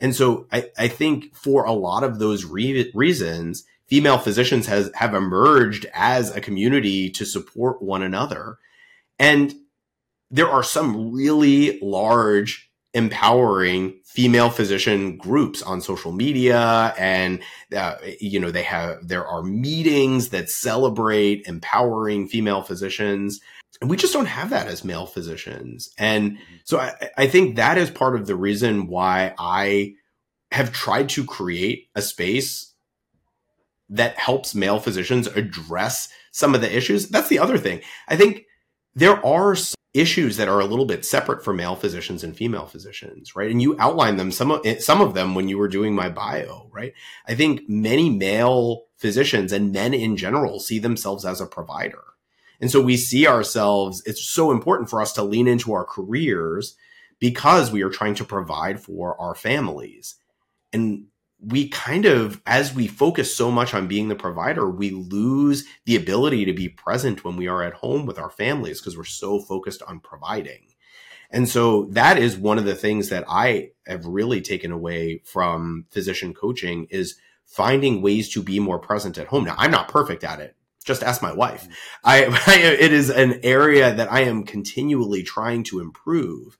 [0.00, 4.90] And so I, I think for a lot of those re- reasons, female physicians has
[4.94, 8.56] have emerged as a community to support one another
[9.18, 9.54] and
[10.30, 17.40] there are some really large empowering female physician groups on social media and
[17.76, 23.40] uh, you know they have there are meetings that celebrate empowering female physicians
[23.80, 25.90] And we just don't have that as male physicians.
[25.98, 29.94] And so I, I think that is part of the reason why I
[30.52, 32.69] have tried to create a space
[33.90, 37.08] that helps male physicians address some of the issues.
[37.08, 37.82] That's the other thing.
[38.08, 38.46] I think
[38.94, 39.56] there are
[39.92, 43.50] issues that are a little bit separate for male physicians and female physicians, right?
[43.50, 46.08] And you outline them some of eh, some of them when you were doing my
[46.08, 46.92] bio, right?
[47.26, 52.02] I think many male physicians and men in general see themselves as a provider.
[52.60, 56.76] And so we see ourselves it's so important for us to lean into our careers
[57.18, 60.16] because we are trying to provide for our families.
[60.72, 61.06] And
[61.42, 65.96] we kind of, as we focus so much on being the provider, we lose the
[65.96, 69.40] ability to be present when we are at home with our families because we're so
[69.40, 70.66] focused on providing.
[71.30, 75.86] And so that is one of the things that I have really taken away from
[75.90, 79.44] physician coaching is finding ways to be more present at home.
[79.44, 80.56] Now, I'm not perfect at it.
[80.84, 81.64] Just ask my wife.
[81.64, 81.72] Mm-hmm.
[82.04, 86.58] I, I it is an area that I am continually trying to improve.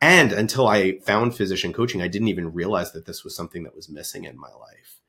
[0.00, 3.76] And until I found physician coaching, I didn't even realize that this was something that
[3.76, 5.00] was missing in my life.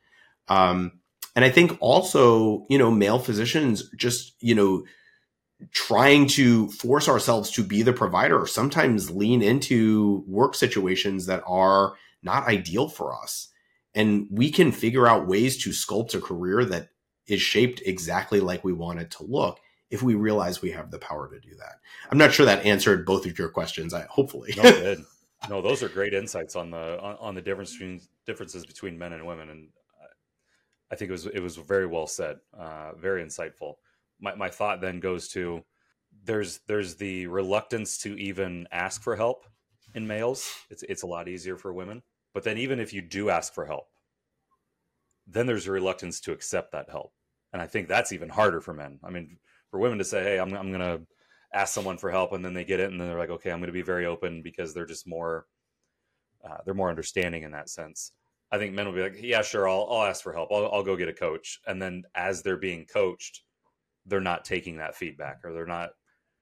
[0.47, 0.99] Um,
[1.35, 4.83] and I think also, you know, male physicians just, you know,
[5.71, 11.43] trying to force ourselves to be the provider or sometimes lean into work situations that
[11.47, 13.47] are not ideal for us.
[13.93, 16.89] And we can figure out ways to sculpt a career that
[17.27, 19.59] is shaped exactly like we want it to look
[19.91, 21.75] if we realize we have the power to do that.
[22.09, 23.93] I'm not sure that answered both of your questions.
[23.93, 24.53] I hopefully.
[24.57, 25.05] no, good.
[25.49, 29.11] No, those are great insights on the on, on the difference between differences between men
[29.11, 29.69] and women, and
[30.91, 33.75] I think it was it was very well said, uh, very insightful.
[34.19, 35.63] My my thought then goes to
[36.23, 39.45] there's there's the reluctance to even ask for help
[39.95, 40.47] in males.
[40.69, 43.65] It's it's a lot easier for women, but then even if you do ask for
[43.65, 43.87] help,
[45.25, 47.13] then there's a reluctance to accept that help,
[47.53, 48.99] and I think that's even harder for men.
[49.03, 49.37] I mean,
[49.71, 51.01] for women to say, "Hey, I'm I'm gonna
[51.53, 53.59] ask someone for help," and then they get it, and then they're like, "Okay, I'm
[53.59, 55.47] gonna be very open," because they're just more
[56.43, 58.13] uh, they're more understanding in that sense.
[58.51, 60.51] I think men will be like, "Yeah, sure, I'll I'll ask for help.
[60.51, 63.43] I'll I'll go get a coach," and then as they're being coached,
[64.05, 65.91] they're not taking that feedback or they're not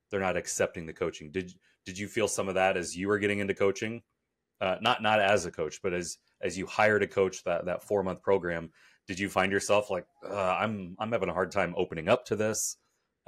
[0.09, 1.31] they're not accepting the coaching.
[1.31, 1.53] Did
[1.85, 4.01] did you feel some of that as you were getting into coaching?
[4.61, 7.83] Uh, not not as a coach, but as as you hired a coach that that
[7.83, 8.71] four month program,
[9.07, 12.35] did you find yourself like uh, I'm I'm having a hard time opening up to
[12.35, 12.77] this?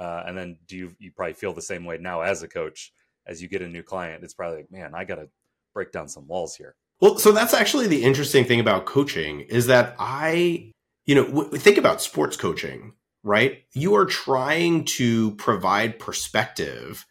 [0.02, 2.92] Uh, and then do you you probably feel the same way now as a coach
[3.28, 4.24] as you get a new client?
[4.24, 5.30] It's probably like, man, I got to
[5.76, 6.76] break down some walls here.
[7.00, 10.72] Well, so that's actually the interesting thing about coaching is that I,
[11.06, 13.64] you know, w- think about sports coaching, right?
[13.74, 17.06] You are trying to provide perspective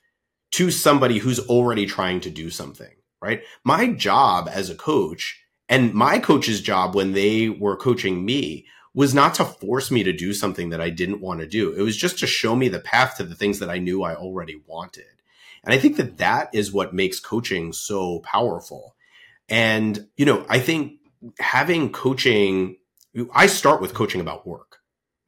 [0.53, 3.43] to somebody who's already trying to do something, right?
[3.65, 9.15] My job as a coach and my coach's job when they were coaching me was
[9.15, 11.73] not to force me to do something that I didn't want to do.
[11.73, 14.15] It was just to show me the path to the things that I knew I
[14.15, 15.05] already wanted.
[15.63, 18.97] And I think that that is what makes coaching so powerful.
[19.49, 20.95] And, you know, I think
[21.39, 22.77] having coaching,
[23.35, 24.79] I start with coaching about work,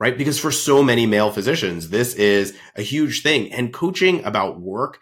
[0.00, 0.16] right?
[0.16, 3.52] Because for so many male physicians, this is a huge thing.
[3.52, 4.98] And coaching about work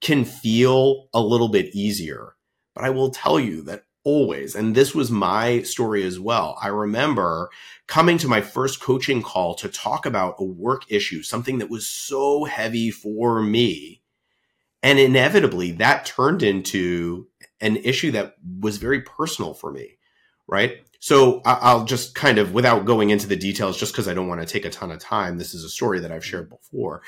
[0.00, 2.34] can feel a little bit easier.
[2.74, 6.58] But I will tell you that always, and this was my story as well.
[6.60, 7.50] I remember
[7.86, 11.86] coming to my first coaching call to talk about a work issue, something that was
[11.86, 14.02] so heavy for me.
[14.82, 17.28] And inevitably that turned into
[17.60, 19.98] an issue that was very personal for me.
[20.46, 20.78] Right.
[20.98, 24.40] So I'll just kind of, without going into the details, just because I don't want
[24.40, 27.02] to take a ton of time, this is a story that I've shared before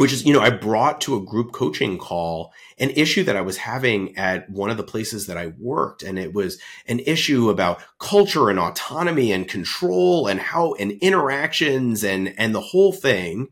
[0.00, 3.42] which is, you know, I brought to a group coaching call an issue that I
[3.42, 6.02] was having at one of the places that I worked.
[6.02, 12.02] And it was an issue about culture and autonomy and control and how and interactions
[12.02, 13.48] and, and the whole thing.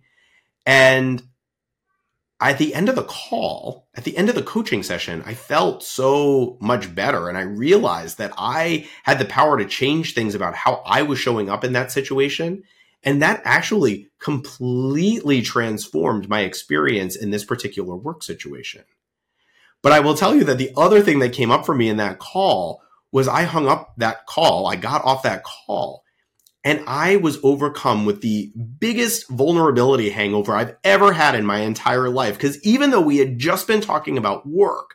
[0.65, 1.23] And
[2.41, 5.83] at the end of the call, at the end of the coaching session, I felt
[5.83, 7.29] so much better.
[7.29, 11.19] And I realized that I had the power to change things about how I was
[11.19, 12.63] showing up in that situation
[13.03, 18.85] and that actually completely transformed my experience in this particular work situation.
[19.83, 21.99] But I will tell you that the other thing that came up for me in
[21.99, 22.83] that call
[23.13, 24.67] was I hung up that call.
[24.67, 26.03] I got off that call
[26.65, 32.11] and I was overcome with the biggest vulnerability hangover I've ever had in my entire
[32.11, 32.35] life.
[32.35, 34.95] Because even though we had just been talking about work,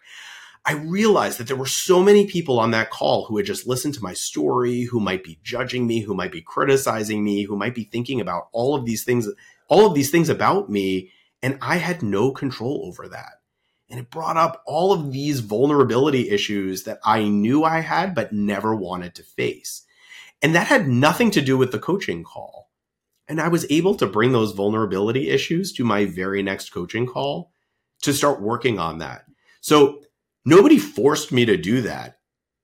[0.65, 3.95] I realized that there were so many people on that call who had just listened
[3.95, 7.75] to my story, who might be judging me, who might be criticizing me, who might
[7.75, 9.27] be thinking about all of these things,
[9.67, 11.11] all of these things about me.
[11.41, 13.41] And I had no control over that.
[13.89, 18.31] And it brought up all of these vulnerability issues that I knew I had, but
[18.31, 19.85] never wanted to face.
[20.41, 22.69] And that had nothing to do with the coaching call.
[23.27, 27.51] And I was able to bring those vulnerability issues to my very next coaching call
[28.01, 29.25] to start working on that.
[29.61, 30.01] So
[30.45, 32.19] nobody forced me to do that.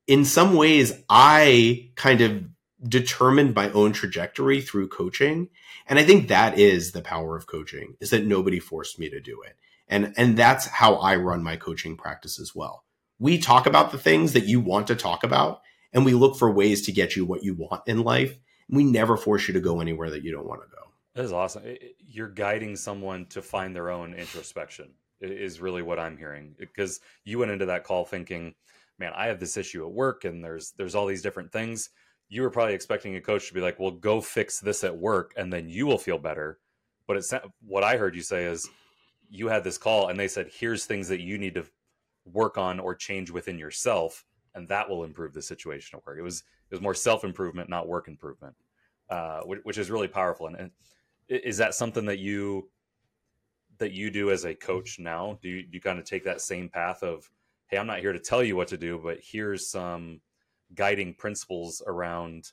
[0.08, 2.44] In some ways, I kind of
[2.88, 5.50] determined my own trajectory through coaching.
[5.88, 9.20] And I think that is the power of coaching is that nobody forced me to
[9.20, 9.56] do it.
[9.88, 12.86] And, and that's how I run my coaching practice as well.
[13.18, 15.62] We talk about the things that you want to talk about
[15.92, 18.38] and we look for ways to get you what you want in life.
[18.70, 20.84] We never force you to go anywhere that you don't want to go.
[21.16, 21.64] That is awesome.
[22.00, 24.92] You're guiding someone to find their own introspection
[25.22, 28.56] is really what I'm hearing because you went into that call thinking,
[28.98, 31.90] man, I have this issue at work and there's there's all these different things.
[32.30, 35.34] You were probably expecting a coach to be like, "Well, go fix this at work
[35.38, 36.60] and then you will feel better."
[37.08, 37.34] But it's
[37.66, 38.70] what I heard you say is
[39.30, 41.66] you had this call and they said, "Here's things that you need to
[42.26, 46.24] work on or change within yourself and that will improve the situation at work." It
[46.24, 48.56] was it was more self-improvement, not work improvement.
[49.10, 50.72] Uh, which, which is really powerful and, and
[51.30, 52.70] is that something that you
[53.80, 55.40] that you do as a coach now?
[55.42, 57.30] Do you, you kind of take that same path of,
[57.68, 60.22] hey, I'm not here to tell you what to do, but here's some
[60.76, 62.52] guiding principles around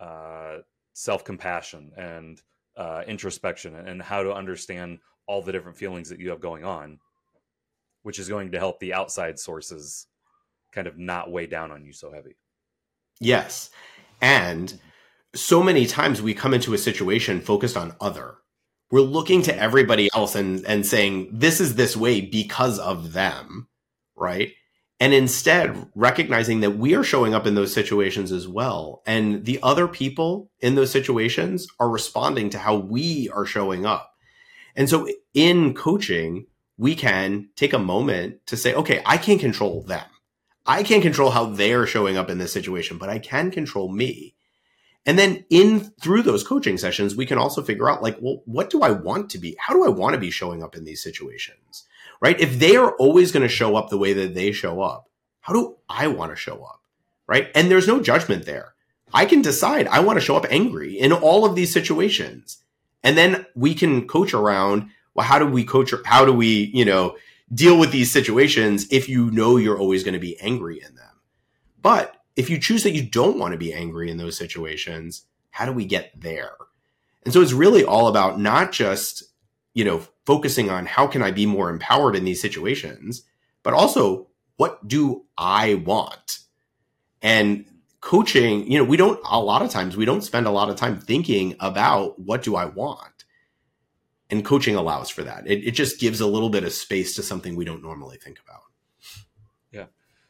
[0.00, 0.58] uh,
[0.92, 2.40] self compassion and
[2.76, 6.98] uh, introspection and how to understand all the different feelings that you have going on,
[8.02, 10.06] which is going to help the outside sources
[10.72, 12.36] kind of not weigh down on you so heavy.
[13.20, 13.70] Yes.
[14.20, 14.80] And
[15.34, 18.36] so many times we come into a situation focused on other
[18.90, 23.68] we're looking to everybody else and and saying this is this way because of them
[24.18, 24.52] right?
[25.00, 29.60] And instead recognizing that we are showing up in those situations as well and the
[29.62, 34.12] other people in those situations are responding to how we are showing up.
[34.74, 39.82] And so in coaching we can take a moment to say okay i can't control
[39.82, 40.04] them.
[40.66, 44.34] I can't control how they're showing up in this situation but i can control me
[45.08, 48.68] and then in through those coaching sessions, we can also figure out like, well, what
[48.68, 49.56] do I want to be?
[49.58, 51.84] How do I want to be showing up in these situations?
[52.20, 52.38] Right?
[52.38, 55.08] If they are always going to show up the way that they show up,
[55.40, 56.82] how do I want to show up?
[57.26, 57.50] Right?
[57.54, 58.74] And there's no judgment there.
[59.14, 62.58] I can decide I want to show up angry in all of these situations.
[63.02, 65.94] And then we can coach around, well, how do we coach?
[66.04, 67.16] How do we, you know,
[67.54, 71.22] deal with these situations if you know you're always going to be angry in them?
[71.80, 75.66] But if you choose that you don't want to be angry in those situations, how
[75.66, 76.52] do we get there?
[77.24, 79.24] And so it's really all about not just,
[79.74, 83.24] you know, focusing on how can I be more empowered in these situations,
[83.64, 86.38] but also what do I want?
[87.22, 87.64] And
[88.00, 90.76] coaching, you know, we don't, a lot of times, we don't spend a lot of
[90.76, 93.24] time thinking about what do I want.
[94.30, 95.44] And coaching allows for that.
[95.44, 98.38] It, it just gives a little bit of space to something we don't normally think
[98.38, 98.62] about.
[99.72, 99.86] Yeah.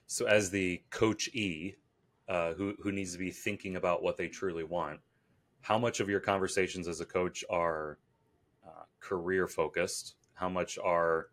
[0.06, 1.74] So as the coach E,
[2.28, 5.00] uh, who who needs to be thinking about what they truly want.
[5.60, 7.98] How much of your conversations as a coach are
[8.66, 10.14] uh, career focused?
[10.34, 11.28] How much are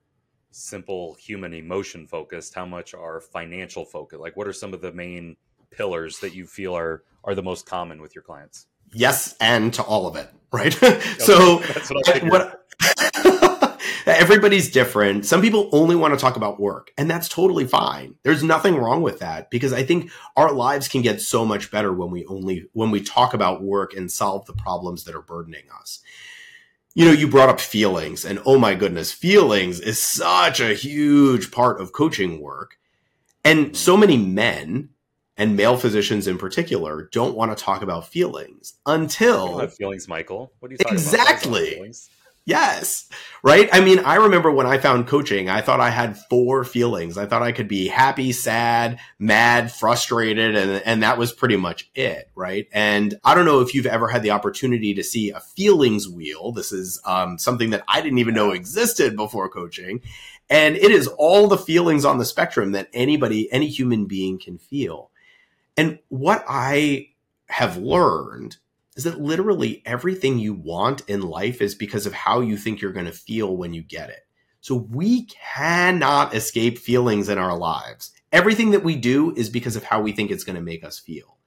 [0.51, 2.55] simple human emotion focused?
[2.55, 4.21] How much are financial focused?
[4.21, 5.35] Like, what are some of the main
[5.69, 8.67] pillars that you feel are are the most common with your clients?
[8.93, 10.73] Yes, and to all of it, right?
[11.19, 11.57] so,
[11.89, 12.64] what, what
[14.15, 15.25] everybody's different.
[15.25, 18.15] Some people only want to talk about work, and that's totally fine.
[18.23, 21.93] There's nothing wrong with that because I think our lives can get so much better
[21.93, 25.65] when we only when we talk about work and solve the problems that are burdening
[25.79, 26.01] us.
[26.93, 31.51] You know, you brought up feelings, and oh my goodness, feelings is such a huge
[31.51, 32.77] part of coaching work.
[33.43, 34.89] And so many men
[35.37, 40.53] and male physicians in particular don't want to talk about feelings until feelings, Michael.
[40.59, 41.75] What are you talking exactly.
[41.75, 41.85] about?
[41.85, 42.24] Exactly.
[42.47, 43.09] Yes.
[43.41, 43.67] Right.
[43.73, 47.17] I mean, I remember when I found coaching, I thought I had four feelings.
[47.17, 51.89] I thought I could be happy, sad, mad, frustrated, and, and that was pretty much
[51.95, 52.29] it.
[52.35, 52.67] Right.
[52.71, 56.51] And I don't know if you've ever had the opportunity to see a feelings wheel.
[56.51, 60.01] This is um, something that I didn't even know existed before coaching.
[60.47, 64.59] And it is all the feelings on the spectrum that anybody, any human being can
[64.59, 65.09] feel.
[65.75, 67.09] And what I
[67.47, 68.57] have learned
[68.95, 72.93] is that literally everything you want in life is because of how you think you're
[72.93, 74.21] going to feel when you get it.
[74.61, 78.11] So we cannot escape feelings in our lives.
[78.31, 80.97] Everything that we do is because of how we think it's going to make us
[80.97, 81.37] feel.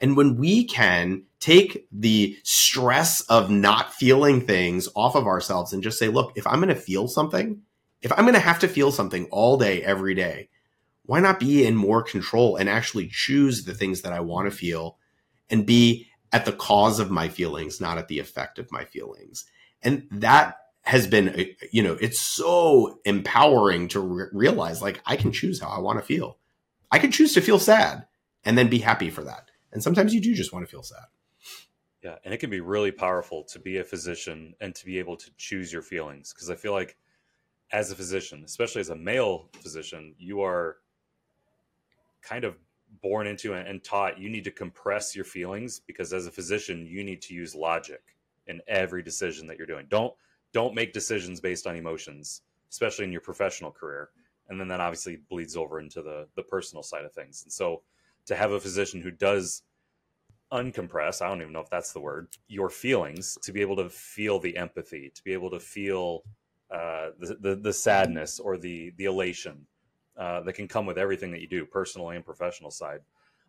[0.00, 5.82] And when we can take the stress of not feeling things off of ourselves and
[5.82, 7.62] just say, look, if I'm going to feel something,
[8.00, 10.48] if I'm going to have to feel something all day, every day,
[11.04, 14.56] why not be in more control and actually choose the things that I want to
[14.56, 14.98] feel
[15.50, 19.44] and be at the cause of my feelings, not at the effect of my feelings.
[19.82, 25.16] And that has been, uh, you know, it's so empowering to re- realize like I
[25.16, 26.38] can choose how I want to feel.
[26.90, 28.06] I can choose to feel sad
[28.44, 29.50] and then be happy for that.
[29.72, 31.04] And sometimes you do just want to feel sad.
[32.02, 32.16] Yeah.
[32.24, 35.30] And it can be really powerful to be a physician and to be able to
[35.36, 36.32] choose your feelings.
[36.32, 36.96] Cause I feel like
[37.70, 40.78] as a physician, especially as a male physician, you are
[42.22, 42.56] kind of
[43.00, 47.02] born into and taught you need to compress your feelings because as a physician you
[47.02, 48.02] need to use logic
[48.46, 49.86] in every decision that you're doing.
[49.88, 50.12] Don't
[50.52, 54.08] don't make decisions based on emotions especially in your professional career.
[54.48, 57.42] And then that obviously bleeds over into the the personal side of things.
[57.44, 57.82] And so
[58.26, 59.62] to have a physician who does
[60.52, 63.88] uncompress i don't even know if that's the word your feelings to be able to
[63.88, 66.22] feel the empathy to be able to feel
[66.70, 69.66] uh, the, the, the sadness or the the elation
[70.16, 73.00] uh, that can come with everything that you do, personal and professional side.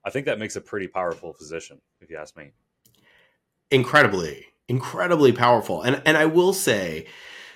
[0.05, 2.51] I think that makes a pretty powerful physician, if you ask me.
[3.71, 5.81] Incredibly, incredibly powerful.
[5.81, 7.07] And and I will say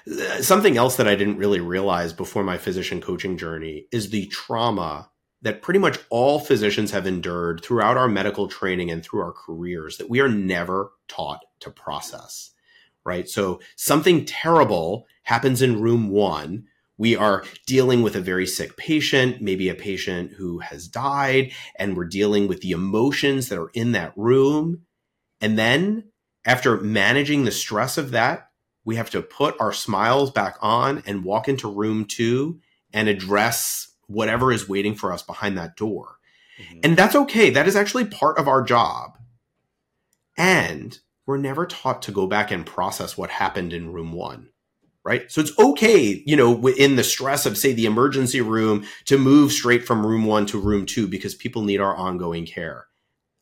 [0.09, 4.27] uh, something else that I didn't really realize before my physician coaching journey is the
[4.27, 5.09] trauma
[5.41, 9.97] that pretty much all physicians have endured throughout our medical training and through our careers
[9.97, 12.51] that we are never taught to process.
[13.03, 13.29] Right?
[13.29, 16.65] So something terrible happens in room 1
[16.97, 21.95] we are dealing with a very sick patient, maybe a patient who has died, and
[21.95, 24.81] we're dealing with the emotions that are in that room.
[25.39, 26.05] And then,
[26.45, 28.49] after managing the stress of that,
[28.83, 32.59] we have to put our smiles back on and walk into room two
[32.93, 36.17] and address whatever is waiting for us behind that door.
[36.59, 36.79] Mm-hmm.
[36.83, 37.49] And that's okay.
[37.49, 39.17] That is actually part of our job.
[40.37, 44.49] And we're never taught to go back and process what happened in room one
[45.07, 45.31] right?
[45.31, 49.53] So it's okay, you know, within the stress of, say, the emergency room to move
[49.53, 52.87] straight from room one to room two because people need our ongoing care.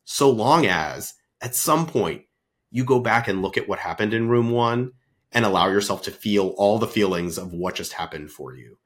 [0.04, 2.22] So long as at some point
[2.70, 4.92] you go back and look at what happened in room one
[5.32, 8.78] and allow yourself to feel all the feelings of what just happened for you.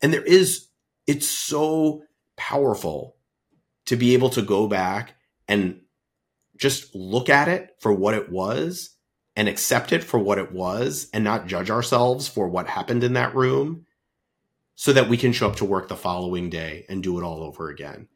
[0.00, 0.68] And there is,
[1.06, 2.04] it's so
[2.38, 3.16] powerful
[3.84, 5.16] to be able to go back
[5.48, 5.82] and
[6.56, 8.96] just look at it for what it was
[9.36, 13.14] and accept it for what it was and not judge ourselves for what happened in
[13.14, 13.86] that room
[14.74, 17.42] so that we can show up to work the following day and do it all
[17.42, 18.08] over again.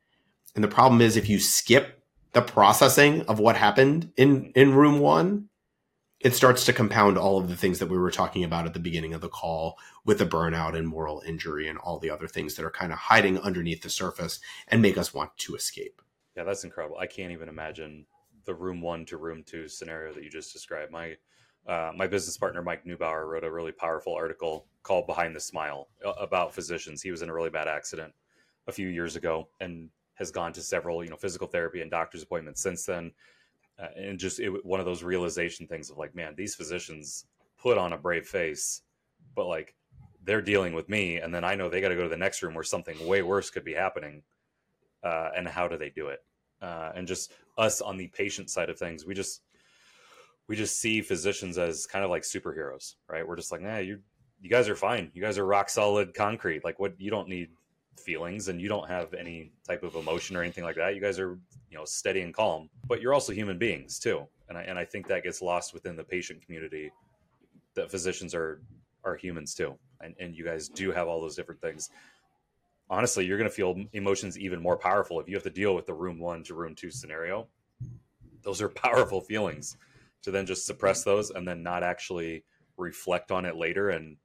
[0.55, 2.03] And the problem is if you skip
[2.33, 5.49] the processing of what happened in in room 1,
[6.21, 8.81] it starts to compound all of the things that we were talking about at the
[8.81, 12.55] beginning of the call with the burnout and moral injury and all the other things
[12.55, 16.03] that are kind of hiding underneath the surface and make us want to escape.
[16.37, 16.99] Yeah, that's incredible.
[16.99, 18.07] I can't even imagine
[18.47, 20.93] the room one to room two scenario that you just described.
[20.93, 21.17] My
[21.67, 25.89] uh, my business partner Mike Neubauer wrote a really powerful article called "Behind the Smile"
[26.19, 27.03] about physicians.
[27.03, 28.13] He was in a really bad accident
[28.69, 32.23] a few years ago and has gone to several you know physical therapy and doctor's
[32.23, 33.13] appointments since then.
[33.79, 37.27] Uh, and just it, one of those realization things of like, man, these physicians
[37.59, 38.83] put on a brave face,
[39.35, 39.75] but like
[40.25, 42.43] they're dealing with me, and then I know they got to go to the next
[42.43, 44.23] room where something way worse could be happening.
[45.05, 46.21] Uh, and how do they do it?
[46.63, 49.43] uh, and just us on the patient side of things, we just
[50.49, 53.27] we just see physicians as kind of like superheroes, right?
[53.27, 54.01] We're just like, nah, you
[54.41, 55.11] you guys are fine.
[55.15, 56.65] You guys are rock solid concrete.
[56.65, 57.49] Like what you don't need
[57.99, 60.95] feelings and you don't have any type of emotion or anything like that.
[60.95, 61.39] You guys are,
[61.71, 64.27] you know, steady and calm, but you're also human beings too.
[64.49, 66.91] And I, and I think that gets lost within the patient community
[67.75, 68.61] that physicians are,
[69.05, 69.77] are humans too.
[70.01, 71.91] And, and you guys do have all those different things
[72.89, 75.87] honestly, you're going to feel emotions even more powerful if you have to deal with
[75.87, 77.49] the room one to room two scenario.
[78.43, 79.77] Those are powerful feelings
[80.23, 82.45] to then just suppress those and then not actually
[82.77, 84.17] reflect on it later and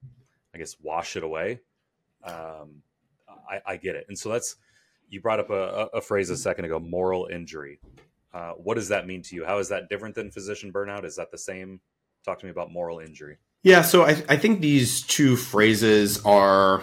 [0.54, 1.62] I guess wash it away.
[2.24, 2.82] Um,
[3.50, 4.06] I, I, get it.
[4.08, 4.58] And so that's,
[5.10, 7.80] you brought up a, a phrase a second ago, moral injury.
[8.34, 9.46] Uh, what does that mean to you?
[9.46, 11.04] How is that different than physician burnout?
[11.04, 11.82] Is that the same?
[12.24, 13.38] Talk to me about moral injury.
[13.64, 16.82] Yeah, so I, I think these two phrases are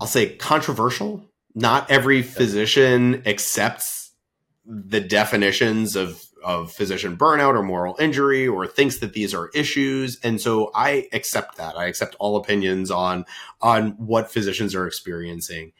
[0.00, 1.24] I'll say controversial.
[1.54, 4.12] Not every physician accepts
[4.66, 10.20] the definitions of of physician burnout or moral injury or thinks that these are issues.
[10.22, 11.76] And so i accept that.
[11.76, 13.24] I accept all opinions on
[13.60, 15.72] on what physicians are experiencing.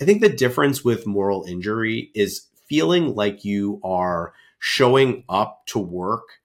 [0.00, 5.78] I think the difference with moral injury is feeling like you are showing up to
[5.78, 6.40] work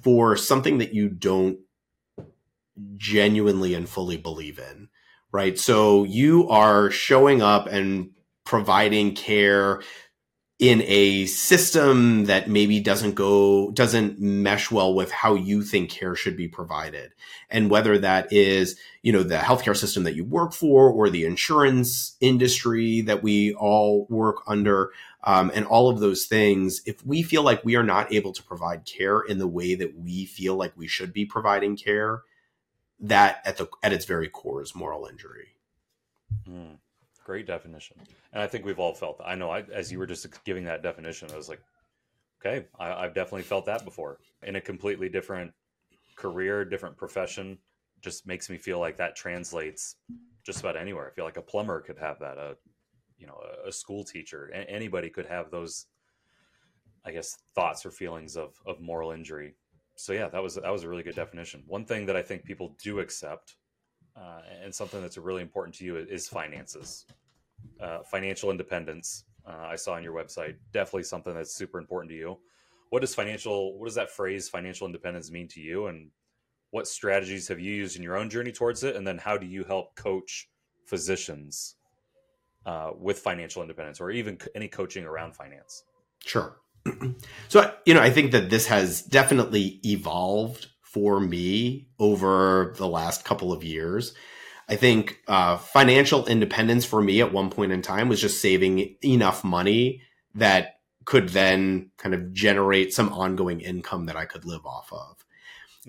[0.00, 1.58] for something that you don't
[2.96, 4.88] genuinely and fully believe in
[5.32, 5.58] right?
[5.58, 8.10] So you are showing up and
[8.44, 9.82] providing care
[10.58, 16.16] in a system that maybe doesn't go doesn't mesh well with how you think care
[16.16, 17.12] should be provided
[17.48, 21.24] and whether that is you know the healthcare system that you work for or the
[21.24, 24.90] insurance industry that we all work under
[25.22, 28.42] um, and all of those things if we feel like we are not able to
[28.42, 32.22] provide care in the way that we feel like we should be providing care
[33.00, 35.48] that at the at its very core is moral injury.
[36.48, 36.78] Mm,
[37.24, 37.96] great definition,
[38.32, 39.18] and I think we've all felt.
[39.18, 39.28] That.
[39.28, 41.60] I know, I, as you were just giving that definition, I was like,
[42.40, 45.52] okay, I, I've definitely felt that before in a completely different
[46.16, 47.58] career, different profession,
[48.00, 49.96] just makes me feel like that translates
[50.44, 51.08] just about anywhere.
[51.08, 52.56] I feel like a plumber could have that, a
[53.18, 55.86] you know, a, school teacher, anybody could have those,
[57.04, 59.56] I guess, thoughts or feelings of of moral injury.
[59.98, 61.64] So yeah, that was that was a really good definition.
[61.66, 63.56] One thing that I think people do accept,
[64.16, 67.04] uh, and something that's really important to you is finances,
[67.80, 69.24] uh, financial independence.
[69.44, 72.38] Uh, I saw on your website definitely something that's super important to you.
[72.90, 73.76] What does financial?
[73.76, 76.10] What does that phrase financial independence mean to you, and
[76.70, 79.46] what strategies have you used in your own journey towards it and then how do
[79.46, 80.48] you help coach
[80.86, 81.76] physicians
[82.66, 85.84] uh, with financial independence or even any coaching around finance
[86.24, 86.58] sure
[87.48, 93.24] so you know i think that this has definitely evolved for me over the last
[93.24, 94.14] couple of years.
[94.68, 98.96] I think uh, financial independence for me at one point in time was just saving
[99.04, 100.02] enough money
[100.34, 105.24] that could then kind of generate some ongoing income that i could live off of.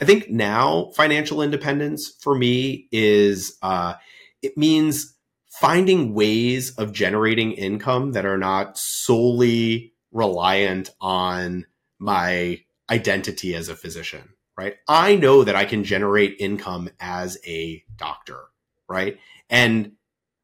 [0.02, 3.96] I think now financial independence for me is uh,
[4.42, 5.16] it means
[5.50, 11.66] finding ways of generating income that are not solely reliant on
[12.00, 14.76] my identity as a physician, right?
[14.88, 18.46] I know that I can generate income as a doctor,
[18.88, 19.20] right?
[19.50, 19.94] And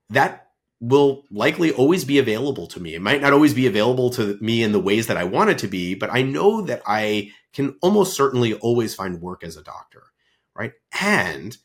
[0.10, 0.50] that
[0.80, 2.94] will likely always be available to me.
[2.94, 5.58] It might not always be available to me in the ways that I want it
[5.60, 9.64] to be, but I know that I can almost certainly always find work as a
[9.64, 10.04] doctor,
[10.54, 10.74] right?
[11.02, 11.58] And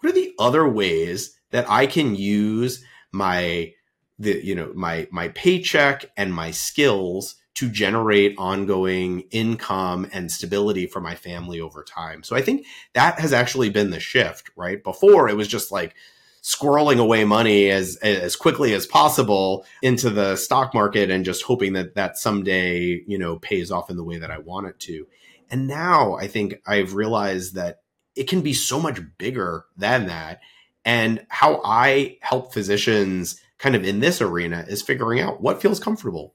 [0.00, 3.72] what are the other ways that I can use my
[4.18, 10.86] the you know my my paycheck and my skills to generate ongoing income and stability
[10.86, 12.22] for my family over time.
[12.22, 14.82] So I think that has actually been the shift, right?
[14.82, 15.94] Before it was just like
[16.42, 21.72] squirreling away money as as quickly as possible into the stock market and just hoping
[21.74, 25.06] that that someday, you know, pays off in the way that I want it to.
[25.48, 27.82] And now I think I've realized that
[28.16, 30.40] it can be so much bigger than that.
[30.84, 35.80] And how I help physicians kind of in this arena is figuring out what feels
[35.80, 36.34] comfortable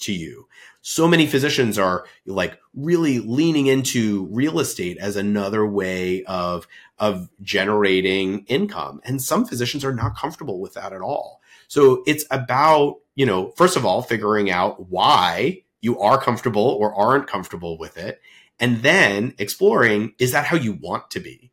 [0.00, 0.48] to you.
[0.82, 6.66] So many physicians are like really leaning into real estate as another way of,
[6.98, 9.00] of generating income.
[9.04, 11.40] And some physicians are not comfortable with that at all.
[11.68, 16.94] So it's about, you know, first of all, figuring out why you are comfortable or
[16.94, 18.20] aren't comfortable with it
[18.60, 21.50] and then exploring is that how you want to be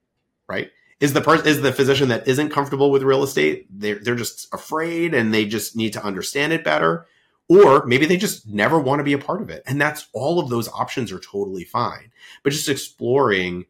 [0.47, 0.69] right
[0.99, 4.53] is the person is the physician that isn't comfortable with real estate they're, they're just
[4.53, 7.07] afraid and they just need to understand it better
[7.49, 9.63] or maybe they just never want to be a part of it.
[9.65, 12.11] And that's all of those options are totally fine.
[12.43, 13.65] But just exploring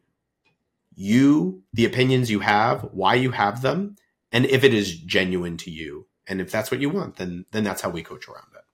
[0.94, 3.94] you the opinions you have why you have them
[4.32, 7.62] and if it is genuine to you and if that's what you want then then
[7.62, 8.64] that's how we coach around it.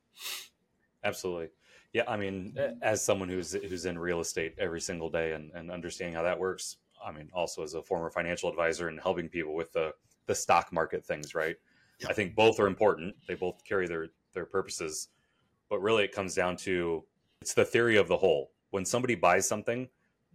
[1.04, 1.48] Absolutely.
[1.92, 5.70] Yeah, I mean, as someone who's who's in real estate every single day and, and
[5.70, 9.54] understanding how that works, I mean, also as a former financial advisor and helping people
[9.54, 9.92] with the
[10.26, 11.56] the stock market things, right?
[12.08, 13.14] I think both are important.
[13.28, 15.08] They both carry their their purposes,
[15.70, 17.04] but really it comes down to
[17.40, 18.50] it's the theory of the whole.
[18.70, 19.88] When somebody buys something,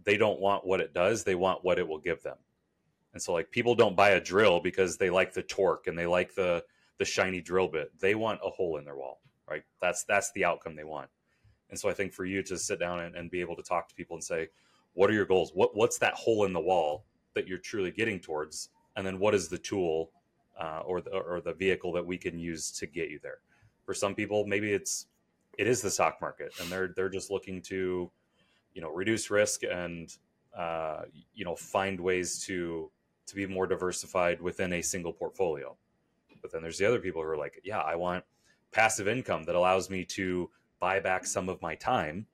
[0.03, 2.37] they don't want what it does; they want what it will give them.
[3.13, 6.05] And so, like, people don't buy a drill because they like the torque and they
[6.07, 6.63] like the
[6.97, 7.91] the shiny drill bit.
[7.99, 9.63] They want a hole in their wall, right?
[9.81, 11.09] That's that's the outcome they want.
[11.69, 13.87] And so I think for you to sit down and, and be able to talk
[13.89, 14.49] to people and say,
[14.93, 15.51] what are your goals?
[15.53, 18.69] What what's that hole in the wall that you're truly getting towards?
[18.95, 20.11] And then what is the tool
[20.59, 23.39] uh, or the, or the vehicle that we can use to get you there?
[23.89, 25.07] For some people, maybe it's
[25.57, 28.11] it is the stock market, and they're they're just looking to,
[28.75, 30.15] you know, reduce risk and
[30.55, 32.91] uh, you know find ways to
[33.25, 35.75] to be more diversified within a single portfolio.
[36.39, 38.23] But then there's the other people who are like, yeah, I want
[38.71, 42.27] passive income that allows me to buy back some of my time.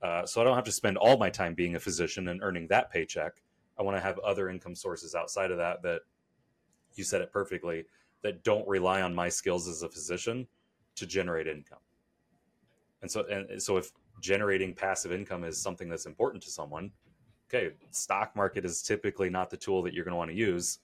[0.00, 2.66] Uh, so I don't have to spend all my time being a physician and earning
[2.68, 3.42] that paycheck.
[3.78, 6.00] I want to have other income sources outside of that that
[6.94, 7.84] you said it perfectly
[8.22, 10.46] that don't rely on my skills as a physician
[10.98, 11.78] to generate income.
[13.02, 16.90] And so and so if generating passive income is something that's important to someone,
[17.48, 20.80] okay, stock market is typically not the tool that you're going to want to use.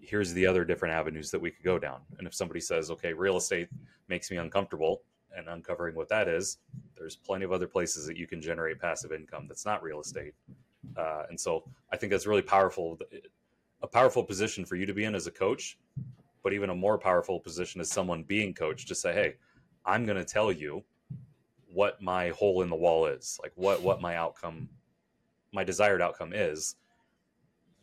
[0.00, 2.00] Here's the other different avenues that we could go down.
[2.18, 3.68] And if somebody says, okay, real estate
[4.08, 5.02] makes me uncomfortable,
[5.36, 6.58] and uncovering what that is,
[6.96, 10.34] there's plenty of other places that you can generate passive income that's not real estate.
[10.96, 12.98] Uh, and so I think that's really powerful,
[13.82, 15.78] a powerful position for you to be in as a coach,
[16.48, 19.34] but even a more powerful position is someone being coached to say, hey,
[19.84, 20.82] I'm going to tell you
[21.70, 24.70] what my hole in the wall is, like what what my outcome,
[25.52, 26.76] my desired outcome is.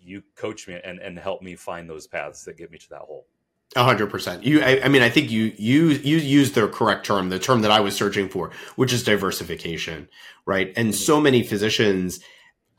[0.01, 3.01] You coach me and and help me find those paths that get me to that
[3.01, 3.27] hole.
[3.75, 4.43] A hundred percent.
[4.43, 7.61] You, I, I, mean, I think you you you use the correct term, the term
[7.61, 10.09] that I was searching for, which is diversification,
[10.47, 10.73] right?
[10.75, 11.23] And so mm-hmm.
[11.25, 12.19] many physicians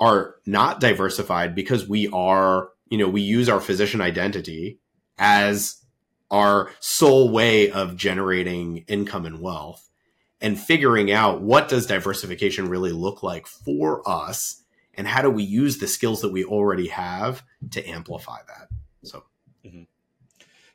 [0.01, 4.79] are not diversified because we are you know, we use our physician identity
[5.19, 5.83] as
[6.31, 9.89] our sole way of generating income and wealth
[10.41, 14.65] and figuring out what does diversification really look like for us
[14.95, 18.69] and how do we use the skills that we already have to amplify that.
[19.03, 19.25] So.
[19.65, 19.83] Mm-hmm.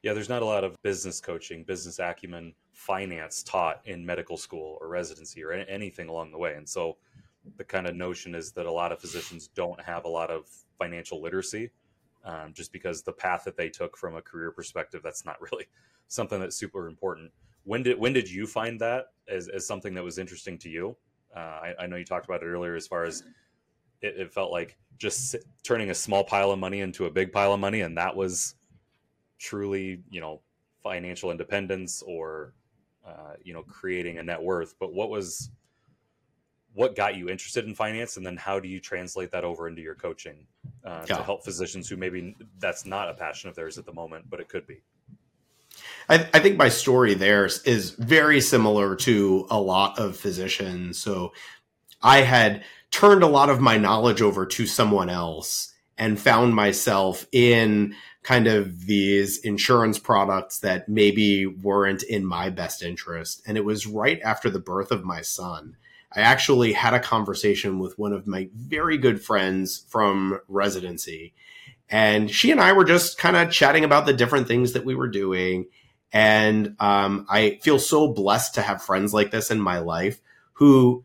[0.03, 4.77] yeah there's not a lot of business coaching business acumen finance taught in medical school
[4.81, 6.55] or residency or anything along the way.
[6.55, 6.97] And so
[7.57, 10.47] the kind of notion is that a lot of physicians don't have a lot of
[10.79, 11.69] financial literacy
[12.23, 15.65] um, just because the path that they took from a career perspective that's not really
[16.07, 17.31] something that's super important.
[17.63, 20.95] When did when did you find that as, as something that was interesting to you?
[21.35, 23.23] Uh, I, I, know you talked about it earlier as far as
[24.01, 27.53] it, it felt like just turning a small pile of money into a big pile
[27.53, 28.55] of money and that was
[29.39, 30.41] truly you know
[30.83, 32.53] financial independence or
[33.07, 34.75] uh, you know creating a net worth.
[34.79, 35.51] But what was
[36.73, 39.81] what got you interested in finance and then how do you translate that over into
[39.81, 40.47] your coaching
[40.85, 41.17] uh, yeah.
[41.17, 44.39] to help physicians who maybe that's not a passion of theirs at the moment but
[44.39, 44.81] it could be.
[46.09, 50.99] I, I, think my story there is very similar to a lot of physicians.
[50.99, 51.31] So
[52.01, 57.25] i had turned a lot of my knowledge over to someone else and found myself
[57.31, 63.41] in kind of these insurance products that maybe weren't in my best interest.
[63.47, 65.77] And it was right after the birth of my son
[66.13, 71.33] I actually had a conversation with one of my very good friends from residency.
[71.89, 74.95] And she and I were just kind of chatting about the different things that we
[74.95, 75.67] were doing.
[76.11, 80.21] And um, I feel so blessed to have friends like this in my life
[80.53, 81.03] who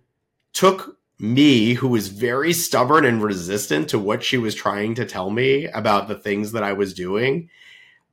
[0.52, 5.30] took me, who was very stubborn and resistant to what she was trying to tell
[5.30, 7.48] me about the things that I was doing,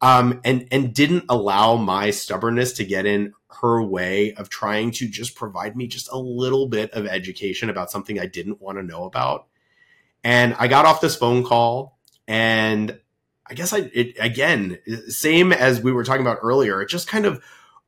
[0.04, 5.08] um, and and didn't allow my stubbornness to get in her way of trying to
[5.08, 8.84] just provide me just a little bit of education about something I didn't want to
[8.84, 9.48] know about.
[10.22, 11.98] And I got off this phone call
[12.28, 13.00] and
[13.48, 17.26] I guess I, it, again, same as we were talking about earlier, it just kind
[17.26, 17.42] of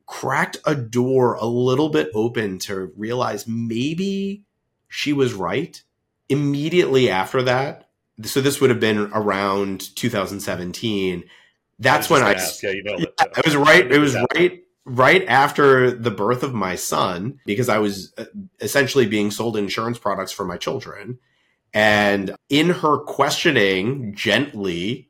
[0.05, 4.45] cracked a door a little bit open to realize maybe
[4.87, 5.81] she was right.
[6.29, 7.89] Immediately after that,
[8.23, 11.25] so this would have been around 2017.
[11.79, 12.31] That's I when I,
[12.63, 13.91] yeah, you know, I was right.
[13.91, 18.25] It was right right after the birth of my son because I was uh,
[18.61, 21.17] essentially being sold insurance products for my children.
[21.73, 25.09] And in her questioning, gently,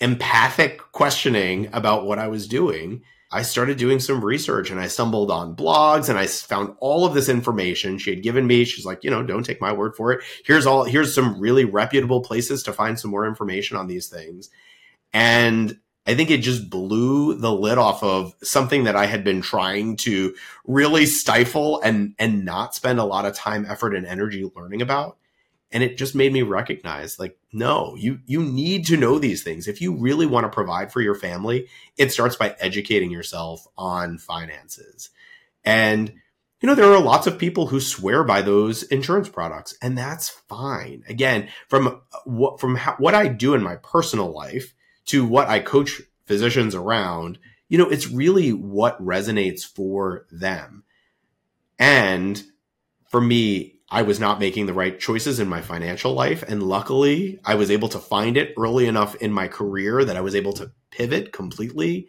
[0.00, 5.30] empathic questioning about what I was doing, I started doing some research and I stumbled
[5.30, 8.64] on blogs and I found all of this information she had given me.
[8.64, 10.24] She's like, you know, don't take my word for it.
[10.46, 14.48] Here's all, here's some really reputable places to find some more information on these things.
[15.12, 15.78] And
[16.08, 19.96] I think it just blew the lid off of something that I had been trying
[19.98, 20.34] to
[20.66, 25.18] really stifle and and not spend a lot of time, effort, and energy learning about.
[25.70, 29.68] And it just made me recognize like, no, you you need to know these things.
[29.68, 34.16] If you really want to provide for your family, it starts by educating yourself on
[34.16, 35.10] finances.
[35.62, 36.14] And
[36.62, 40.30] you know, there are lots of people who swear by those insurance products, and that's
[40.30, 41.04] fine.
[41.06, 44.72] Again, from uh, what from how, what I do in my personal life,
[45.08, 47.38] to what I coach physicians around,
[47.68, 50.84] you know, it's really what resonates for them.
[51.78, 52.42] And
[53.08, 56.42] for me, I was not making the right choices in my financial life.
[56.42, 60.20] And luckily, I was able to find it early enough in my career that I
[60.20, 62.08] was able to pivot completely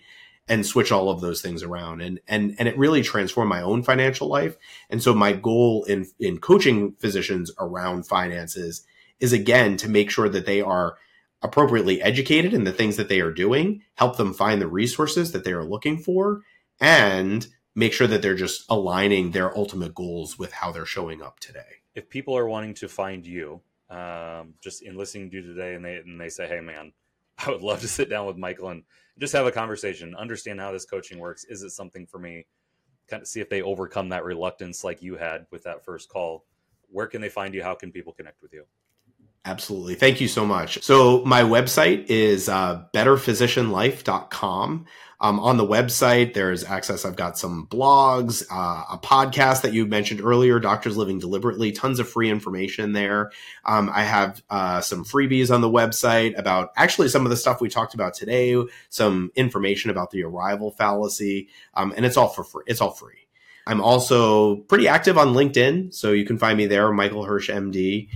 [0.50, 2.02] and switch all of those things around.
[2.02, 4.58] And, and, and it really transformed my own financial life.
[4.90, 8.86] And so my goal in, in coaching physicians around finances
[9.20, 10.98] is again to make sure that they are
[11.42, 15.44] appropriately educated in the things that they are doing, help them find the resources that
[15.44, 16.42] they are looking for,
[16.80, 21.40] and make sure that they're just aligning their ultimate goals with how they're showing up
[21.40, 21.82] today.
[21.96, 25.84] If people are wanting to find you, um, just in listening to you today, and
[25.84, 26.94] they and they say, "Hey, man,
[27.46, 28.84] I would love to sit down with Michael and
[29.18, 31.44] just have a conversation, understand how this coaching works.
[31.46, 32.46] Is it something for me?
[33.10, 36.46] Kind of see if they overcome that reluctance like you had with that first call.
[36.90, 37.64] Where can they find you?
[37.64, 38.66] How can people connect with you?
[39.46, 39.96] Absolutely.
[39.96, 40.84] Thank you so much.
[40.84, 44.86] So my website is uh, betterphysicianlife.com.
[45.22, 47.04] Um, on the website, there's access.
[47.04, 52.00] I've got some blogs, uh, a podcast that you mentioned earlier, Doctors Living Deliberately, tons
[52.00, 53.32] of free information there.
[53.66, 57.60] Um, I have uh, some freebies on the website about actually some of the stuff
[57.60, 58.56] we talked about today,
[58.88, 62.64] some information about the arrival fallacy, um, and it's all for free.
[62.68, 63.28] It's all free.
[63.68, 68.08] I'm also pretty active on LinkedIn, so you can find me there, Michael Hersh, MD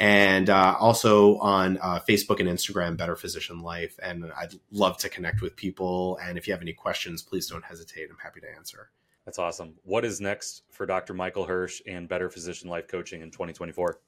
[0.00, 4.00] and uh, also on uh, Facebook and Instagram, Better Physician Life.
[4.02, 6.18] And I'd love to connect with people.
[6.22, 8.08] And if you have any questions, please don't hesitate.
[8.10, 8.90] I'm happy to answer.
[9.26, 9.74] That's awesome.
[9.84, 11.12] What is next for Dr.
[11.12, 14.00] Michael Hersh and Better Physician Life Coaching in 2024?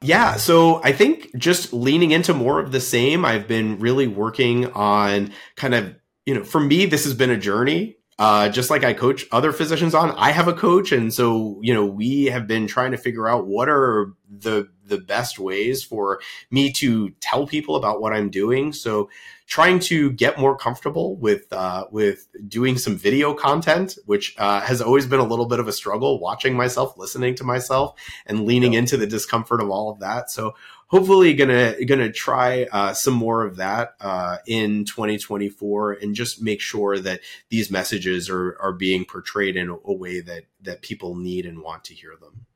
[0.00, 3.24] Yeah, so I think just leaning into more of the same.
[3.24, 7.36] I've been really working on kind of, you know, for me, this has been a
[7.36, 7.96] journey.
[8.16, 10.92] Uh, just like I coach other physicians on, I have a coach.
[10.92, 14.98] And so, you know, we have been trying to figure out what are the, the
[14.98, 16.20] best ways for
[16.50, 18.72] me to tell people about what I'm doing.
[18.72, 19.08] So
[19.46, 24.80] trying to get more comfortable with, uh, with doing some video content, which, uh, has
[24.80, 27.94] always been a little bit of a struggle watching myself, listening to myself
[28.26, 28.80] and leaning yeah.
[28.80, 30.30] into the discomfort of all of that.
[30.30, 30.54] So
[30.94, 36.60] hopefully gonna gonna try uh, some more of that uh, in 2024 and just make
[36.60, 41.46] sure that these messages are are being portrayed in a way that that people need
[41.46, 42.46] and want to hear them.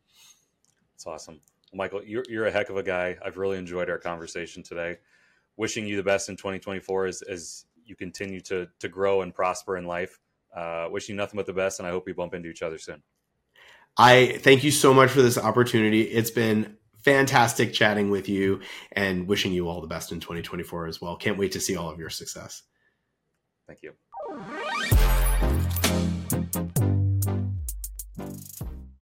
[0.93, 1.41] That's awesome,
[1.73, 2.03] Michael.
[2.05, 3.16] You're you're a heck of a guy.
[3.25, 4.99] I've really enjoyed our conversation today.
[5.57, 9.77] Wishing you the best in 2024 as as you continue to to grow and prosper
[9.77, 10.19] in life.
[10.55, 12.79] Uh, wishing you nothing but the best, and I hope we bump into each other
[12.79, 13.03] soon.
[13.97, 16.03] I thank you so much for this opportunity.
[16.03, 18.61] It's been fantastic chatting with you
[18.93, 21.16] and wishing you all the best in 2024 as well.
[21.16, 22.62] Can't wait to see all of your success.
[23.66, 23.93] Thank you.